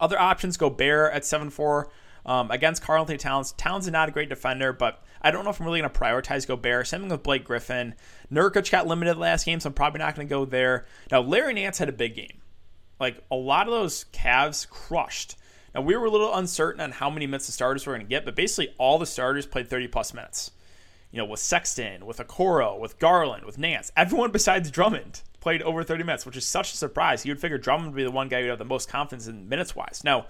Other 0.00 0.18
options 0.18 0.56
Gobert 0.56 1.12
at 1.12 1.24
7 1.24 1.50
4 1.50 1.90
um, 2.28 2.50
against 2.50 2.82
Karl-Anthony 2.82 3.16
Towns. 3.16 3.52
Towns 3.52 3.86
is 3.86 3.92
not 3.92 4.10
a 4.10 4.12
great 4.12 4.28
defender, 4.28 4.72
but 4.72 5.02
I 5.22 5.30
don't 5.30 5.44
know 5.44 5.50
if 5.50 5.60
I'm 5.60 5.66
really 5.66 5.80
going 5.80 5.90
to 5.90 5.98
prioritize 5.98 6.46
Gobert. 6.46 6.86
Same 6.86 7.00
thing 7.00 7.08
with 7.08 7.22
Blake 7.22 7.42
Griffin. 7.42 7.94
Nurkic 8.30 8.70
got 8.70 8.86
limited 8.86 9.16
last 9.16 9.46
game, 9.46 9.58
so 9.58 9.68
I'm 9.68 9.72
probably 9.72 9.98
not 9.98 10.14
going 10.14 10.28
to 10.28 10.30
go 10.30 10.44
there. 10.44 10.84
Now, 11.10 11.22
Larry 11.22 11.54
Nance 11.54 11.78
had 11.78 11.88
a 11.88 11.92
big 11.92 12.14
game. 12.14 12.42
Like, 13.00 13.24
a 13.30 13.36
lot 13.36 13.66
of 13.66 13.72
those 13.72 14.04
Cavs 14.12 14.68
crushed. 14.68 15.36
Now, 15.74 15.80
we 15.80 15.96
were 15.96 16.04
a 16.04 16.10
little 16.10 16.34
uncertain 16.34 16.82
on 16.82 16.92
how 16.92 17.08
many 17.08 17.26
minutes 17.26 17.46
the 17.46 17.52
starters 17.52 17.86
were 17.86 17.94
going 17.94 18.04
to 18.04 18.08
get, 18.08 18.26
but 18.26 18.36
basically 18.36 18.74
all 18.76 18.98
the 18.98 19.06
starters 19.06 19.46
played 19.46 19.68
30 19.68 19.88
plus 19.88 20.12
minutes. 20.12 20.50
You 21.10 21.16
know, 21.16 21.24
with 21.24 21.40
Sexton, 21.40 22.04
with 22.04 22.18
Okoro, 22.18 22.78
with 22.78 22.98
Garland, 22.98 23.46
with 23.46 23.56
Nance. 23.56 23.90
Everyone 23.96 24.30
besides 24.30 24.70
Drummond 24.70 25.22
played 25.40 25.62
over 25.62 25.82
30 25.82 26.04
minutes, 26.04 26.26
which 26.26 26.36
is 26.36 26.46
such 26.46 26.74
a 26.74 26.76
surprise. 26.76 27.24
You 27.24 27.32
would 27.32 27.40
figure 27.40 27.56
Drummond 27.56 27.92
would 27.92 27.96
be 27.96 28.04
the 28.04 28.10
one 28.10 28.28
guy 28.28 28.40
who 28.40 28.44
would 28.44 28.50
have 28.50 28.58
the 28.58 28.66
most 28.66 28.90
confidence 28.90 29.26
in 29.26 29.48
minutes 29.48 29.74
wise. 29.74 30.02
Now, 30.04 30.26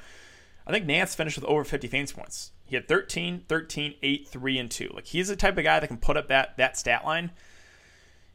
I 0.68 0.72
think 0.72 0.84
Nance 0.84 1.14
finished 1.14 1.38
with 1.38 1.46
over 1.46 1.64
50 1.64 1.88
fantasy 1.88 2.14
points. 2.14 2.52
He 2.66 2.76
had 2.76 2.86
13, 2.86 3.44
13, 3.48 3.94
8, 4.02 4.28
3, 4.28 4.58
and 4.58 4.70
2. 4.70 4.90
Like 4.94 5.06
he's 5.06 5.28
the 5.28 5.36
type 5.36 5.56
of 5.56 5.64
guy 5.64 5.80
that 5.80 5.86
can 5.86 5.96
put 5.96 6.18
up 6.18 6.28
that 6.28 6.58
that 6.58 6.76
stat 6.76 7.04
line. 7.06 7.32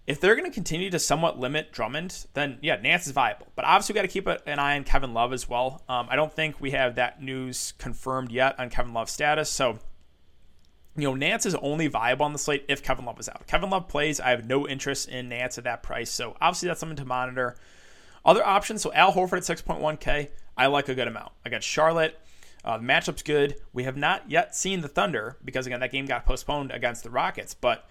If 0.06 0.20
they're 0.20 0.36
going 0.36 0.50
to 0.50 0.54
continue 0.54 0.90
to 0.90 1.00
somewhat 1.00 1.40
limit 1.40 1.72
Drummond, 1.72 2.26
then 2.34 2.58
yeah, 2.62 2.76
Nance 2.76 3.06
is 3.06 3.14
viable. 3.14 3.48
But 3.56 3.66
obviously, 3.66 3.94
we 3.94 3.98
got 3.98 4.02
to 4.02 4.08
keep 4.10 4.28
an 4.28 4.60
eye 4.60 4.76
on 4.76 4.84
Kevin 4.84 5.14
Love 5.14 5.32
as 5.32 5.48
well. 5.48 5.84
Um, 5.88 6.08
I 6.10 6.18
don't 6.18 6.34
think 6.34 6.60
we 6.60 6.72
have 6.72 6.96
that 6.96 7.22
news 7.22 7.74
confirmed 7.78 8.32
yet 8.32 8.60
on 8.60 8.70
Kevin 8.70 8.94
Love's 8.94 9.14
status. 9.14 9.50
So, 9.50 9.80
you 10.98 11.04
know, 11.04 11.14
Nance 11.14 11.46
is 11.46 11.56
only 11.56 11.88
viable 11.88 12.26
on 12.26 12.34
the 12.34 12.40
slate 12.40 12.66
if 12.68 12.84
Kevin 12.84 13.06
Love 13.06 13.20
is 13.20 13.30
out. 13.30 13.48
Kevin 13.48 13.70
Love 13.70 13.88
plays. 13.88 14.20
I 14.20 14.32
have 14.32 14.46
no 14.46 14.68
interest 14.68 15.08
in 15.08 15.30
Nance 15.30 15.58
at 15.58 15.64
that 15.64 15.84
price. 15.84 16.12
So 16.12 16.36
obviously, 16.42 16.68
that's 16.68 16.82
something 16.82 16.98
to 16.98 17.06
monitor. 17.06 17.56
Other 18.26 18.46
options. 18.46 18.82
So 18.82 18.92
Al 18.94 19.14
Horford 19.14 19.50
at 19.50 19.58
6.1K. 19.58 20.30
I 20.58 20.68
like 20.68 20.90
a 20.90 20.96
good 20.96 21.08
amount. 21.08 21.32
Against 21.46 21.68
Charlotte, 21.68 22.20
uh, 22.64 22.78
the 22.78 22.84
matchup's 22.84 23.24
good. 23.24 23.56
We 23.74 23.84
have 23.84 23.98
not 23.98 24.30
yet 24.30 24.56
seen 24.56 24.82
the 24.82 24.88
Thunder 24.88 25.38
because, 25.44 25.68
again, 25.68 25.80
that 25.80 25.92
game 25.92 26.06
got 26.06 26.26
postponed 26.26 26.72
against 26.72 27.04
the 27.04 27.10
Rockets. 27.10 27.54
But 27.54 27.88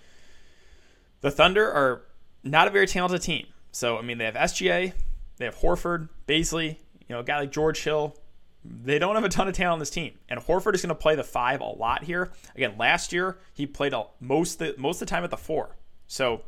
the 1.21 1.31
Thunder 1.31 1.71
are 1.71 2.02
not 2.42 2.69
a 2.69 2.71
very 2.71 2.87
talented 2.87 3.23
team. 3.23 3.47
So, 3.73 3.99
I 3.99 4.02
mean, 4.02 4.19
they 4.19 4.25
have 4.25 4.35
SGA, 4.35 4.92
they 5.37 5.45
have 5.45 5.57
Horford, 5.57 6.09
Bazley, 6.26 6.76
you 7.09 7.14
know, 7.14 7.21
a 7.21 7.25
guy 7.25 7.40
like 7.40 7.52
George 7.52 7.83
Hill. 7.83 8.16
They 8.64 8.99
don't 8.99 9.16
have 9.16 9.25
a 9.25 9.28
ton 9.28 9.49
of 9.49 9.54
talent 9.54 9.75
on 9.75 9.78
this 9.81 9.90
team. 9.90 10.19
And 10.28 10.38
Horford 10.38 10.75
is 10.75 10.83
going 10.83 10.90
to 10.90 10.95
play 10.95 11.16
the 11.16 11.25
five 11.25 11.61
a 11.61 11.64
lot 11.64 12.04
here. 12.04 12.31
Again, 12.54 12.76
last 12.78 13.12
year, 13.12 13.38
he 13.52 13.66
played 13.66 13.92
most, 14.21 14.61
the, 14.61 14.75
most 14.78 15.02
of 15.02 15.09
the 15.09 15.11
time 15.11 15.25
at 15.25 15.31
the 15.31 15.37
four. 15.37 15.76
So, 16.07 16.42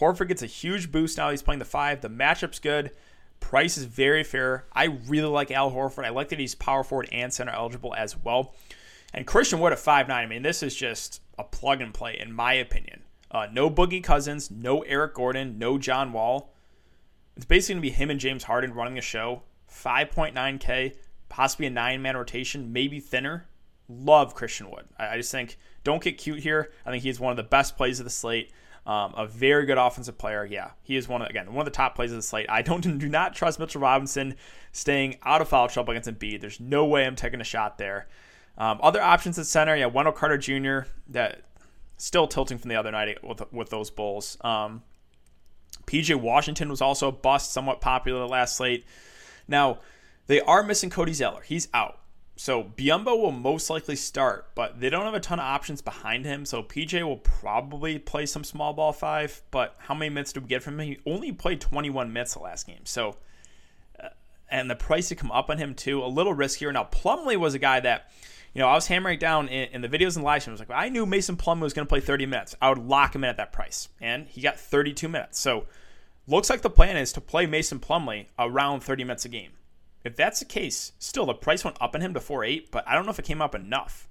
Horford 0.00 0.28
gets 0.28 0.42
a 0.42 0.46
huge 0.46 0.92
boost 0.92 1.16
now. 1.16 1.30
He's 1.30 1.42
playing 1.42 1.58
the 1.58 1.64
five. 1.64 2.02
The 2.02 2.10
matchup's 2.10 2.58
good. 2.58 2.92
Price 3.46 3.78
is 3.78 3.84
very 3.84 4.24
fair. 4.24 4.66
I 4.72 4.86
really 5.06 5.28
like 5.28 5.52
Al 5.52 5.70
Horford. 5.70 6.04
I 6.04 6.08
like 6.08 6.30
that 6.30 6.40
he's 6.40 6.56
power 6.56 6.82
forward 6.82 7.08
and 7.12 7.32
center 7.32 7.52
eligible 7.52 7.94
as 7.94 8.16
well. 8.16 8.56
And 9.14 9.24
Christian 9.24 9.60
Wood 9.60 9.72
at 9.72 9.78
five 9.78 10.08
nine. 10.08 10.24
I 10.24 10.26
mean, 10.26 10.42
this 10.42 10.64
is 10.64 10.74
just 10.74 11.22
a 11.38 11.44
plug 11.44 11.80
and 11.80 11.94
play, 11.94 12.18
in 12.18 12.32
my 12.32 12.54
opinion. 12.54 13.04
Uh, 13.30 13.46
no 13.52 13.70
Boogie 13.70 14.02
Cousins, 14.02 14.50
no 14.50 14.80
Eric 14.80 15.14
Gordon, 15.14 15.60
no 15.60 15.78
John 15.78 16.12
Wall. 16.12 16.52
It's 17.36 17.44
basically 17.44 17.74
going 17.74 17.82
to 17.82 17.88
be 17.88 17.94
him 17.94 18.10
and 18.10 18.18
James 18.18 18.42
Harden 18.42 18.74
running 18.74 18.94
the 18.94 19.00
show. 19.00 19.44
5.9K, 19.72 20.96
possibly 21.28 21.66
a 21.66 21.70
nine 21.70 22.02
man 22.02 22.16
rotation, 22.16 22.72
maybe 22.72 22.98
thinner. 22.98 23.46
Love 23.88 24.34
Christian 24.34 24.72
Wood. 24.72 24.86
I, 24.98 25.10
I 25.10 25.16
just 25.18 25.30
think, 25.30 25.56
don't 25.84 26.02
get 26.02 26.18
cute 26.18 26.40
here. 26.40 26.72
I 26.84 26.90
think 26.90 27.04
he's 27.04 27.20
one 27.20 27.30
of 27.30 27.36
the 27.36 27.44
best 27.44 27.76
plays 27.76 28.00
of 28.00 28.04
the 28.04 28.10
slate. 28.10 28.50
Um, 28.86 29.14
a 29.16 29.26
very 29.26 29.66
good 29.66 29.78
offensive 29.78 30.16
player. 30.16 30.44
Yeah, 30.44 30.70
he 30.82 30.96
is 30.96 31.08
one 31.08 31.20
of 31.20 31.28
again 31.28 31.52
one 31.52 31.66
of 31.66 31.72
the 31.72 31.76
top 31.76 31.96
players 31.96 32.12
of 32.12 32.18
the 32.18 32.22
slate. 32.22 32.46
I 32.48 32.62
don't 32.62 32.80
do 32.98 33.08
not 33.08 33.34
trust 33.34 33.58
Mitchell 33.58 33.80
Robinson 33.80 34.36
staying 34.70 35.16
out 35.24 35.40
of 35.40 35.48
foul 35.48 35.68
trouble 35.68 35.90
against 35.90 36.08
Embiid. 36.08 36.40
There's 36.40 36.60
no 36.60 36.84
way 36.84 37.04
I'm 37.04 37.16
taking 37.16 37.40
a 37.40 37.44
shot 37.44 37.78
there. 37.78 38.06
Um, 38.58 38.78
other 38.82 39.02
options 39.02 39.38
at 39.38 39.46
center, 39.46 39.76
yeah, 39.76 39.86
Wendell 39.86 40.12
Carter 40.12 40.38
Jr. 40.38 40.88
That 41.08 41.42
still 41.96 42.26
tilting 42.28 42.58
from 42.58 42.68
the 42.68 42.76
other 42.76 42.92
night 42.92 43.22
with 43.24 43.52
with 43.52 43.70
those 43.70 43.90
Bulls. 43.90 44.38
Um, 44.42 44.82
PJ 45.86 46.14
Washington 46.16 46.68
was 46.68 46.80
also 46.80 47.08
a 47.08 47.12
bust, 47.12 47.52
somewhat 47.52 47.80
popular 47.80 48.26
last 48.26 48.56
slate. 48.56 48.84
Now, 49.48 49.78
They 50.26 50.40
are 50.40 50.62
missing 50.64 50.90
Cody 50.90 51.12
Zeller. 51.12 51.42
He's 51.42 51.68
out. 51.72 52.00
So 52.38 52.62
Biyombo 52.62 53.18
will 53.18 53.32
most 53.32 53.70
likely 53.70 53.96
start, 53.96 54.50
but 54.54 54.78
they 54.78 54.90
don't 54.90 55.06
have 55.06 55.14
a 55.14 55.20
ton 55.20 55.38
of 55.38 55.46
options 55.46 55.80
behind 55.80 56.26
him. 56.26 56.44
So 56.44 56.62
PJ 56.62 57.02
will 57.02 57.16
probably 57.16 57.98
play 57.98 58.26
some 58.26 58.44
small 58.44 58.74
ball 58.74 58.92
five, 58.92 59.42
but 59.50 59.74
how 59.78 59.94
many 59.94 60.10
minutes 60.10 60.34
do 60.34 60.40
we 60.40 60.46
get 60.46 60.62
from 60.62 60.78
him? 60.78 60.86
He 60.86 60.98
only 61.06 61.32
played 61.32 61.62
21 61.62 62.12
minutes 62.12 62.34
the 62.34 62.40
last 62.40 62.66
game. 62.66 62.84
So, 62.84 63.16
uh, 63.98 64.08
and 64.50 64.70
the 64.70 64.76
price 64.76 65.08
to 65.08 65.14
come 65.14 65.32
up 65.32 65.48
on 65.48 65.56
him 65.56 65.74
too, 65.74 66.04
a 66.04 66.06
little 66.06 66.34
riskier. 66.34 66.70
Now, 66.70 66.84
Plumlee 66.84 67.38
was 67.38 67.54
a 67.54 67.58
guy 67.58 67.80
that, 67.80 68.12
you 68.52 68.60
know, 68.60 68.68
I 68.68 68.74
was 68.74 68.86
hammering 68.86 69.18
down 69.18 69.48
in, 69.48 69.70
in 69.72 69.80
the 69.80 69.88
videos 69.88 70.16
and 70.16 70.24
live 70.24 70.42
stream. 70.42 70.52
I 70.52 70.54
was 70.54 70.60
like, 70.60 70.70
I 70.78 70.90
knew 70.90 71.06
Mason 71.06 71.38
Plumlee 71.38 71.62
was 71.62 71.72
going 71.72 71.86
to 71.86 71.88
play 71.88 72.00
30 72.00 72.26
minutes. 72.26 72.54
I 72.60 72.68
would 72.68 72.78
lock 72.78 73.14
him 73.14 73.24
in 73.24 73.30
at 73.30 73.38
that 73.38 73.54
price. 73.54 73.88
And 73.98 74.28
he 74.28 74.42
got 74.42 74.60
32 74.60 75.08
minutes. 75.08 75.40
So, 75.40 75.64
looks 76.26 76.50
like 76.50 76.60
the 76.60 76.68
plan 76.68 76.98
is 76.98 77.14
to 77.14 77.22
play 77.22 77.46
Mason 77.46 77.78
Plumlee 77.78 78.26
around 78.38 78.80
30 78.80 79.04
minutes 79.04 79.24
a 79.24 79.30
game. 79.30 79.52
If 80.06 80.16
that's 80.16 80.38
the 80.38 80.44
case, 80.44 80.92
still 80.98 81.26
the 81.26 81.34
price 81.34 81.64
went 81.64 81.76
up 81.80 81.94
on 81.94 82.00
him 82.00 82.14
to 82.14 82.20
4.8, 82.20 82.70
but 82.70 82.86
I 82.86 82.94
don't 82.94 83.04
know 83.04 83.10
if 83.10 83.18
it 83.18 83.24
came 83.24 83.42
up 83.42 83.54
enough. 83.54 84.08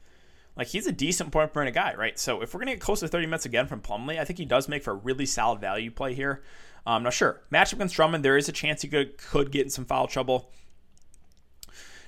Like 0.58 0.68
he's 0.68 0.88
a 0.88 0.92
decent 0.92 1.32
point 1.32 1.54
per 1.54 1.62
minute 1.62 1.74
guy, 1.74 1.96
right? 1.96 2.18
So 2.20 2.42
if 2.42 2.54
we're 2.54 2.60
gonna 2.60 2.74
get 2.74 2.82
close 2.82 3.00
to 3.02 3.08
30 3.08 3.28
minutes 3.28 3.46
again 3.46 3.68
from 3.68 3.82
Plumlee, 3.82 4.20
I 4.20 4.26
think 4.26 4.40
he 4.40 4.46
does 4.46 4.68
make 4.68 4.84
for 4.84 4.92
a 4.92 4.96
really 4.96 5.26
solid 5.26 5.60
value 5.60 5.92
play 5.92 6.14
here. 6.14 6.44
Um, 6.86 7.04
now, 7.04 7.10
sure, 7.10 7.42
matchup 7.52 7.74
against 7.74 7.96
Drummond, 7.96 8.24
there 8.24 8.38
is 8.38 8.48
a 8.48 8.52
chance 8.52 8.82
he 8.82 8.88
could 8.88 9.18
could 9.18 9.52
get 9.52 9.64
in 9.64 9.70
some 9.70 9.86
foul 9.86 10.08
trouble. 10.08 10.52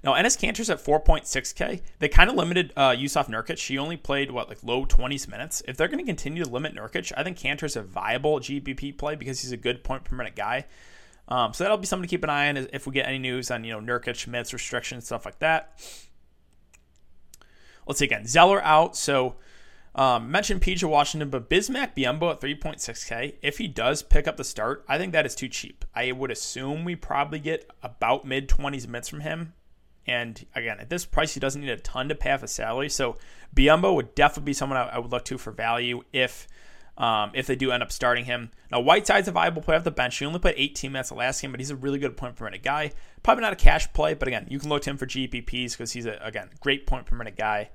Now, 0.03 0.13
Enes 0.13 0.37
Kanter's 0.37 0.69
at 0.69 0.77
4.6K. 0.77 1.81
They 1.99 2.07
kind 2.07 2.29
of 2.29 2.35
limited 2.35 2.71
uh, 2.77 2.91
Jusuf 2.91 3.27
Nurkic. 3.27 3.57
She 3.57 3.79
only 3.79 3.97
played, 3.97 4.29
what, 4.31 4.47
like 4.47 4.63
low 4.63 4.85
20s 4.85 5.27
minutes. 5.27 5.63
If 5.67 5.75
they're 5.75 5.87
going 5.87 5.97
to 5.99 6.05
continue 6.05 6.43
to 6.43 6.49
limit 6.49 6.75
Nurkic, 6.75 7.11
I 7.17 7.23
think 7.23 7.37
Kanter's 7.37 7.75
a 7.75 7.81
viable 7.81 8.39
GPP 8.39 8.97
play 8.97 9.15
because 9.15 9.41
he's 9.41 9.51
a 9.51 9.57
good 9.57 9.83
point 9.83 10.03
per 10.03 10.15
minute 10.15 10.35
guy. 10.35 10.65
Um, 11.29 11.53
so 11.53 11.63
that'll 11.63 11.77
be 11.77 11.85
something 11.85 12.07
to 12.07 12.09
keep 12.09 12.23
an 12.23 12.29
eye 12.29 12.49
on 12.49 12.57
if 12.57 12.87
we 12.87 12.93
get 12.93 13.07
any 13.07 13.19
news 13.19 13.51
on 13.51 13.63
you 13.63 13.73
know 13.73 13.81
Nurkic 13.81 14.27
minutes 14.27 14.53
restrictions 14.53 15.05
stuff 15.05 15.25
like 15.25 15.39
that. 15.39 15.79
Let's 17.85 17.99
see 17.99 18.05
again. 18.05 18.25
Zeller 18.25 18.61
out. 18.63 18.95
So 18.95 19.35
um, 19.95 20.29
mentioned 20.29 20.61
PJ 20.61 20.87
Washington, 20.87 21.29
but 21.29 21.49
Bismack 21.49 21.95
Biyombo 21.95 22.31
at 22.31 22.41
3.6K. 22.41 23.35
If 23.41 23.57
he 23.57 23.67
does 23.67 24.03
pick 24.03 24.27
up 24.27 24.37
the 24.37 24.43
start, 24.43 24.85
I 24.87 24.97
think 24.97 25.11
that 25.13 25.25
is 25.25 25.33
too 25.33 25.49
cheap. 25.49 25.85
I 25.95 26.11
would 26.11 26.29
assume 26.29 26.85
we 26.85 26.95
probably 26.95 27.39
get 27.39 27.69
about 27.81 28.25
mid 28.25 28.47
20s 28.47 28.87
minutes 28.87 29.09
from 29.09 29.21
him. 29.21 29.53
And 30.05 30.45
again, 30.55 30.79
at 30.79 30.89
this 30.89 31.05
price, 31.05 31.33
he 31.33 31.39
doesn't 31.39 31.59
need 31.59 31.69
a 31.69 31.77
ton 31.77 32.09
to 32.09 32.15
pay 32.15 32.31
off 32.31 32.43
a 32.43 32.47
salary. 32.47 32.89
So 32.89 33.17
Biyombo 33.55 33.95
would 33.95 34.15
definitely 34.15 34.51
be 34.51 34.53
someone 34.53 34.77
I 34.77 34.99
would 34.99 35.11
look 35.11 35.25
to 35.25 35.37
for 35.37 35.51
value 35.51 36.03
if 36.13 36.47
um, 36.97 37.31
if 37.33 37.45
they 37.45 37.55
do 37.55 37.71
end 37.71 37.83
up 37.83 37.91
starting 37.91 38.25
him. 38.25 38.51
Now, 38.71 38.79
Whiteside's 38.81 39.27
a 39.27 39.31
viable 39.31 39.61
play 39.61 39.75
off 39.75 39.83
the 39.83 39.91
bench. 39.91 40.17
He 40.17 40.25
only 40.25 40.39
played 40.39 40.55
18 40.57 40.91
minutes 40.91 41.09
the 41.09 41.15
last 41.15 41.41
game, 41.41 41.51
but 41.51 41.59
he's 41.59 41.69
a 41.69 41.75
really 41.75 41.99
good 41.99 42.17
point 42.17 42.35
per 42.35 42.45
minute 42.45 42.63
guy. 42.63 42.91
Probably 43.21 43.43
not 43.43 43.53
a 43.53 43.57
cash 43.57 43.91
play, 43.93 44.15
but 44.15 44.27
again, 44.27 44.47
you 44.49 44.59
can 44.59 44.69
look 44.69 44.81
to 44.83 44.89
him 44.89 44.97
for 44.97 45.05
GPPs 45.05 45.71
because 45.71 45.91
he's, 45.91 46.05
a, 46.05 46.19
again, 46.21 46.49
great 46.59 46.87
point 46.87 47.05
per 47.05 47.15
minute 47.15 47.37
guy. 47.37 47.69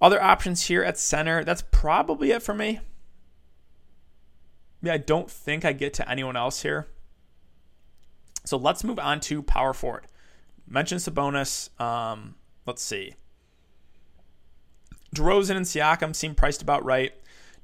Other 0.00 0.20
options 0.20 0.66
here 0.66 0.82
at 0.82 0.98
center, 0.98 1.44
that's 1.44 1.62
probably 1.70 2.32
it 2.32 2.42
for 2.42 2.54
me. 2.54 2.80
Yeah, 4.82 4.94
I 4.94 4.98
don't 4.98 5.30
think 5.30 5.64
I 5.64 5.72
get 5.72 5.94
to 5.94 6.10
anyone 6.10 6.36
else 6.36 6.62
here. 6.62 6.88
So 8.44 8.56
let's 8.56 8.82
move 8.82 8.98
on 8.98 9.20
to 9.20 9.42
power 9.42 9.72
forward. 9.72 10.08
Mentioned 10.66 11.02
Sabonis. 11.02 11.68
Um, 11.80 12.34
let's 12.66 12.82
see. 12.82 13.14
DeRozan 15.14 15.56
and 15.56 15.66
Siakam 15.66 16.16
seem 16.16 16.34
priced 16.34 16.62
about 16.62 16.84
right. 16.84 17.12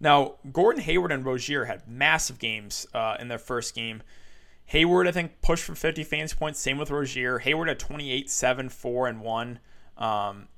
Now, 0.00 0.35
Gordon 0.52 0.83
Hayward 0.83 1.12
and 1.12 1.25
Rozier 1.25 1.64
had 1.64 1.88
massive 1.88 2.38
games 2.38 2.87
uh, 2.95 3.17
in 3.19 3.28
their 3.28 3.38
first 3.38 3.75
game. 3.75 4.02
Hayward, 4.67 5.09
I 5.09 5.12
think, 5.12 5.40
pushed 5.40 5.64
for 5.64 5.75
50 5.75 6.05
fantasy 6.05 6.37
points. 6.37 6.61
Same 6.61 6.78
with 6.78 6.90
Rozier. 6.90 7.38
Hayward 7.38 7.69
at 7.69 7.78
28, 7.78 8.31
7, 8.31 8.69
4, 8.69 9.09
and 9.09 9.21
1. 9.23 9.59
Um, 9.97 10.49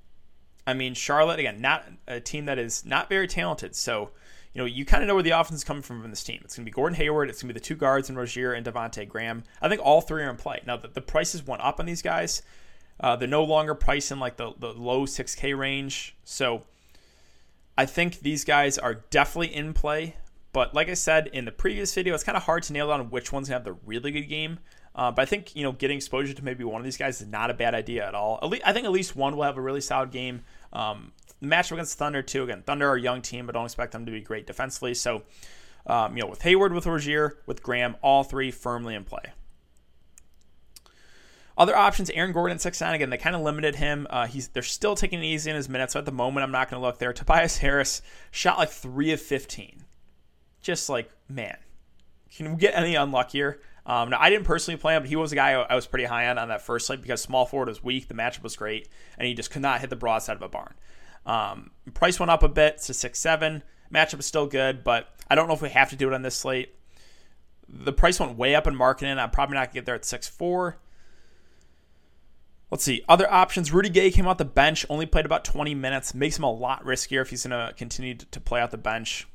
I 0.67 0.75
mean, 0.75 0.95
Charlotte, 0.95 1.39
again, 1.39 1.61
not 1.61 1.87
a 2.07 2.21
team 2.21 2.45
that 2.47 2.59
is 2.59 2.85
not 2.85 3.09
very 3.09 3.27
talented. 3.27 3.75
So, 3.75 4.11
you 4.53 4.61
know, 4.61 4.67
you 4.67 4.85
kind 4.85 5.03
of 5.03 5.09
know 5.09 5.15
where 5.15 5.23
the 5.23 5.31
offense 5.31 5.61
is 5.61 5.65
coming 5.65 5.83
from 5.83 6.03
from 6.03 6.11
this 6.11 6.25
team. 6.25 6.41
It's 6.45 6.57
going 6.57 6.65
to 6.65 6.71
be 6.71 6.75
Gordon 6.75 6.97
Hayward. 6.97 7.31
It's 7.31 7.41
going 7.41 7.49
to 7.49 7.55
be 7.55 7.61
the 7.61 7.65
two 7.65 7.77
guards 7.77 8.11
in 8.11 8.17
Rozier 8.17 8.53
and 8.53 8.67
Devonte 8.67 9.09
Graham. 9.09 9.45
I 9.63 9.69
think 9.69 9.81
all 9.83 10.01
three 10.01 10.23
are 10.23 10.31
in 10.31 10.37
play. 10.37 10.61
Now, 10.67 10.77
the, 10.77 10.89
the 10.89 11.01
prices 11.01 11.47
went 11.47 11.63
up 11.63 11.81
on 11.81 11.87
these 11.87 12.03
guys. 12.03 12.43
Uh, 12.99 13.17
they're 13.17 13.29
no 13.29 13.45
longer 13.45 13.75
priced 13.75 14.11
in 14.11 14.19
like 14.19 14.37
the, 14.37 14.53
the 14.59 14.73
low 14.73 15.07
6K 15.07 15.57
range. 15.57 16.17
So, 16.25 16.65
I 17.77 17.87
think 17.87 18.21
these 18.21 18.45
guys 18.45 18.79
are 18.79 18.95
definitely 19.11 19.55
in 19.55 19.73
play. 19.73 20.17
But 20.53 20.75
like 20.75 20.89
I 20.89 20.95
said 20.95 21.29
in 21.29 21.45
the 21.45 21.53
previous 21.53 21.95
video, 21.95 22.15
it's 22.15 22.25
kind 22.25 22.37
of 22.37 22.43
hard 22.43 22.65
to 22.65 22.73
nail 22.73 22.89
down 22.89 23.11
which 23.11 23.33
one's 23.33 23.49
to 23.49 23.53
have 23.53 23.65
the 23.65 23.75
really 23.87 24.11
good 24.11 24.29
game. 24.29 24.59
Uh, 24.95 25.11
but 25.11 25.23
I 25.23 25.25
think 25.25 25.55
you 25.55 25.63
know 25.63 25.73
getting 25.73 25.97
exposure 25.97 26.35
to 26.35 26.45
maybe 26.45 26.65
one 26.65 26.81
of 26.81 26.85
these 26.85 26.97
guys 26.97 27.21
is 27.21 27.29
not 27.29 27.51
a 27.51 27.55
bad 27.55 27.75
idea 27.75 28.07
at 28.07 28.15
all. 28.15 28.41
At 28.43 28.49
least, 28.49 28.65
I 28.67 28.73
think 28.73 28.85
at 28.85 28.91
least 28.91 29.15
one 29.15 29.37
will 29.37 29.45
have 29.45 29.57
a 29.57 29.61
really 29.61 29.81
solid 29.81 30.11
game. 30.11 30.43
Um, 30.73 31.13
matchup 31.43 31.73
against 31.73 31.97
Thunder 31.97 32.23
too. 32.23 32.43
Again, 32.45 32.63
Thunder 32.63 32.89
are 32.89 32.97
a 32.97 33.01
young 33.01 33.23
team, 33.23 33.47
but 33.47 33.53
don't 33.53 33.65
expect 33.65 33.93
them 33.93 34.05
to 34.07 34.13
be 34.13 34.21
great 34.21 34.47
defensively. 34.47 34.95
So, 34.95 35.23
um, 35.87 36.17
you 36.17 36.23
know, 36.23 36.29
with 36.29 36.43
Hayward, 36.43 36.73
with 36.73 36.87
Rozier, 36.87 37.39
with 37.47 37.63
Graham, 37.63 37.97
all 38.03 38.25
three 38.25 38.51
firmly 38.51 38.95
in 38.95 39.05
play. 39.05 39.33
Other 41.61 41.77
options, 41.77 42.09
Aaron 42.09 42.33
Gordon 42.33 42.57
at 42.57 42.63
6'9. 42.63 42.95
Again, 42.95 43.11
they 43.11 43.19
kind 43.19 43.37
of 43.37 43.43
limited 43.43 43.77
him. 43.77 44.07
Uh, 44.09 44.27
he's 44.27 44.49
They're 44.49 44.63
still 44.63 44.95
taking 44.95 45.19
it 45.19 45.27
easy 45.27 45.51
in 45.51 45.57
his 45.57 45.69
minutes. 45.69 45.93
So 45.93 45.99
at 45.99 46.07
the 46.07 46.11
moment, 46.11 46.43
I'm 46.43 46.51
not 46.51 46.71
going 46.71 46.81
to 46.81 46.87
look 46.87 46.97
there. 46.97 47.13
Tobias 47.13 47.59
Harris 47.59 48.01
shot 48.31 48.57
like 48.57 48.71
3 48.71 49.13
of 49.13 49.21
15. 49.21 49.85
Just 50.63 50.89
like, 50.89 51.11
man, 51.29 51.59
can 52.35 52.53
we 52.53 52.57
get 52.57 52.75
any 52.75 52.95
unluckier? 52.95 53.61
Um, 53.85 54.09
now, 54.09 54.17
I 54.19 54.31
didn't 54.31 54.47
personally 54.47 54.79
play 54.79 54.97
him, 54.97 55.03
but 55.03 55.11
he 55.11 55.17
was 55.17 55.33
a 55.33 55.35
guy 55.35 55.51
I 55.51 55.75
was 55.75 55.87
pretty 55.87 56.07
high 56.07 56.29
on 56.29 56.39
on 56.39 56.49
that 56.49 56.63
first 56.63 56.87
slate 56.87 57.03
because 57.03 57.21
small 57.21 57.45
forward 57.45 57.69
was 57.69 57.85
weak. 57.85 58.09
The 58.09 58.15
matchup 58.15 58.43
was 58.43 58.57
great, 58.57 58.89
and 59.19 59.29
he 59.29 59.35
just 59.35 59.51
could 59.51 59.61
not 59.61 59.83
hit 59.83 59.91
the 59.91 59.97
broadside 59.97 60.37
of 60.37 60.43
a 60.43 60.49
barn. 60.49 60.73
Um, 61.27 61.73
price 61.93 62.19
went 62.19 62.31
up 62.31 62.43
a 62.43 62.49
bit 62.49 62.79
to 62.79 62.93
6'7. 62.93 63.61
Matchup 63.93 64.21
is 64.21 64.25
still 64.25 64.47
good, 64.47 64.83
but 64.83 65.09
I 65.29 65.35
don't 65.35 65.47
know 65.47 65.55
if 65.55 65.61
we 65.61 65.69
have 65.69 65.91
to 65.91 65.97
do 65.97 66.09
it 66.09 66.15
on 66.15 66.23
this 66.23 66.37
slate. 66.37 66.75
The 67.69 67.93
price 67.93 68.19
went 68.19 68.39
way 68.39 68.55
up 68.55 68.67
in 68.67 68.75
Markkanen. 68.75 69.19
I'm 69.19 69.31
probably 69.31 69.57
not 69.57 69.67
going 69.67 69.69
to 69.69 69.75
get 69.75 69.85
there 69.85 69.95
at 69.95 70.05
6'4. 70.05 70.77
Let's 72.71 72.85
see. 72.85 73.03
Other 73.09 73.31
options. 73.31 73.73
Rudy 73.73 73.89
Gay 73.89 74.11
came 74.11 74.29
out 74.29 74.39
the 74.39 74.45
bench, 74.45 74.87
only 74.89 75.07
played 75.07 75.27
about 75.27 75.45
20 75.45 75.75
minutes. 75.75 76.15
Makes 76.15 76.39
him 76.39 76.45
a 76.45 76.53
lot 76.53 76.85
riskier 76.85 77.21
if 77.21 77.31
he's 77.31 77.45
going 77.45 77.69
to 77.69 77.75
continue 77.75 78.15
to 78.15 78.41
play 78.41 78.61
out 78.61 78.71
the 78.71 78.79
bench. 78.79 79.27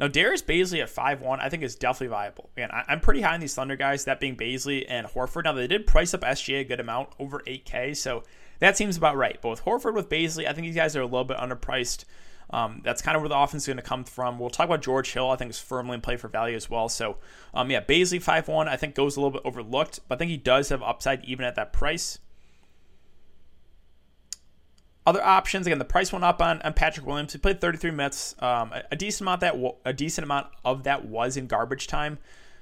Now, 0.00 0.08
Darius 0.08 0.42
Bazley 0.42 0.82
at 0.82 0.90
5-1, 0.90 1.38
I 1.40 1.48
think 1.48 1.62
is 1.62 1.76
definitely 1.76 2.08
viable. 2.08 2.50
Again, 2.56 2.70
I, 2.72 2.92
am 2.92 2.98
pretty 2.98 3.20
high 3.20 3.34
on 3.34 3.40
these 3.40 3.54
Thunder 3.54 3.76
guys, 3.76 4.04
that 4.04 4.18
being 4.18 4.36
Bazley 4.36 4.84
and 4.88 5.06
Horford. 5.06 5.44
Now, 5.44 5.52
they 5.52 5.68
did 5.68 5.86
price 5.86 6.12
up 6.12 6.22
SGA 6.22 6.60
a 6.60 6.64
good 6.64 6.80
amount, 6.80 7.10
over 7.20 7.40
8K, 7.46 7.96
so 7.96 8.24
that 8.58 8.76
seems 8.76 8.96
about 8.96 9.16
right. 9.16 9.42
With 9.44 9.64
Horford, 9.64 9.94
with 9.94 10.08
Bazley, 10.08 10.48
I 10.48 10.52
think 10.52 10.66
these 10.66 10.74
guys 10.74 10.96
are 10.96 11.00
a 11.00 11.06
little 11.06 11.24
bit 11.24 11.36
underpriced. 11.36 12.04
Um, 12.50 12.82
that's 12.84 13.02
kind 13.02 13.16
of 13.16 13.22
where 13.22 13.28
the 13.28 13.38
offense 13.38 13.64
is 13.64 13.66
going 13.66 13.78
to 13.78 13.82
come 13.82 14.04
from. 14.04 14.38
We'll 14.38 14.50
talk 14.50 14.66
about 14.66 14.82
George 14.82 15.12
Hill. 15.12 15.30
I 15.30 15.36
think 15.36 15.50
is 15.50 15.58
firmly 15.58 15.94
in 15.94 16.00
play 16.00 16.16
for 16.16 16.28
value 16.28 16.56
as 16.56 16.68
well. 16.70 16.88
So, 16.88 17.16
um, 17.52 17.70
yeah, 17.70 17.80
Bazley 17.80 18.20
five 18.22 18.48
one. 18.48 18.68
I 18.68 18.76
think 18.76 18.94
goes 18.94 19.16
a 19.16 19.20
little 19.20 19.32
bit 19.32 19.42
overlooked, 19.44 20.00
but 20.08 20.16
I 20.16 20.18
think 20.18 20.30
he 20.30 20.36
does 20.36 20.68
have 20.68 20.82
upside 20.82 21.24
even 21.24 21.44
at 21.44 21.56
that 21.56 21.72
price. 21.72 22.18
Other 25.06 25.22
options 25.22 25.66
again, 25.66 25.78
the 25.78 25.84
price 25.84 26.12
went 26.12 26.24
up 26.24 26.40
on, 26.40 26.62
on 26.62 26.72
Patrick 26.72 27.06
Williams. 27.06 27.32
He 27.32 27.38
played 27.38 27.60
33 27.60 27.90
minutes. 27.90 28.34
Um, 28.38 28.72
a, 28.72 28.84
a, 28.92 28.96
decent 28.96 29.22
amount 29.22 29.40
that 29.42 29.54
a 29.84 29.92
decent 29.92 30.24
amount 30.24 30.46
of 30.64 30.84
that 30.84 31.04
was 31.04 31.36
in 31.36 31.46
garbage 31.46 31.86
time. 31.86 32.18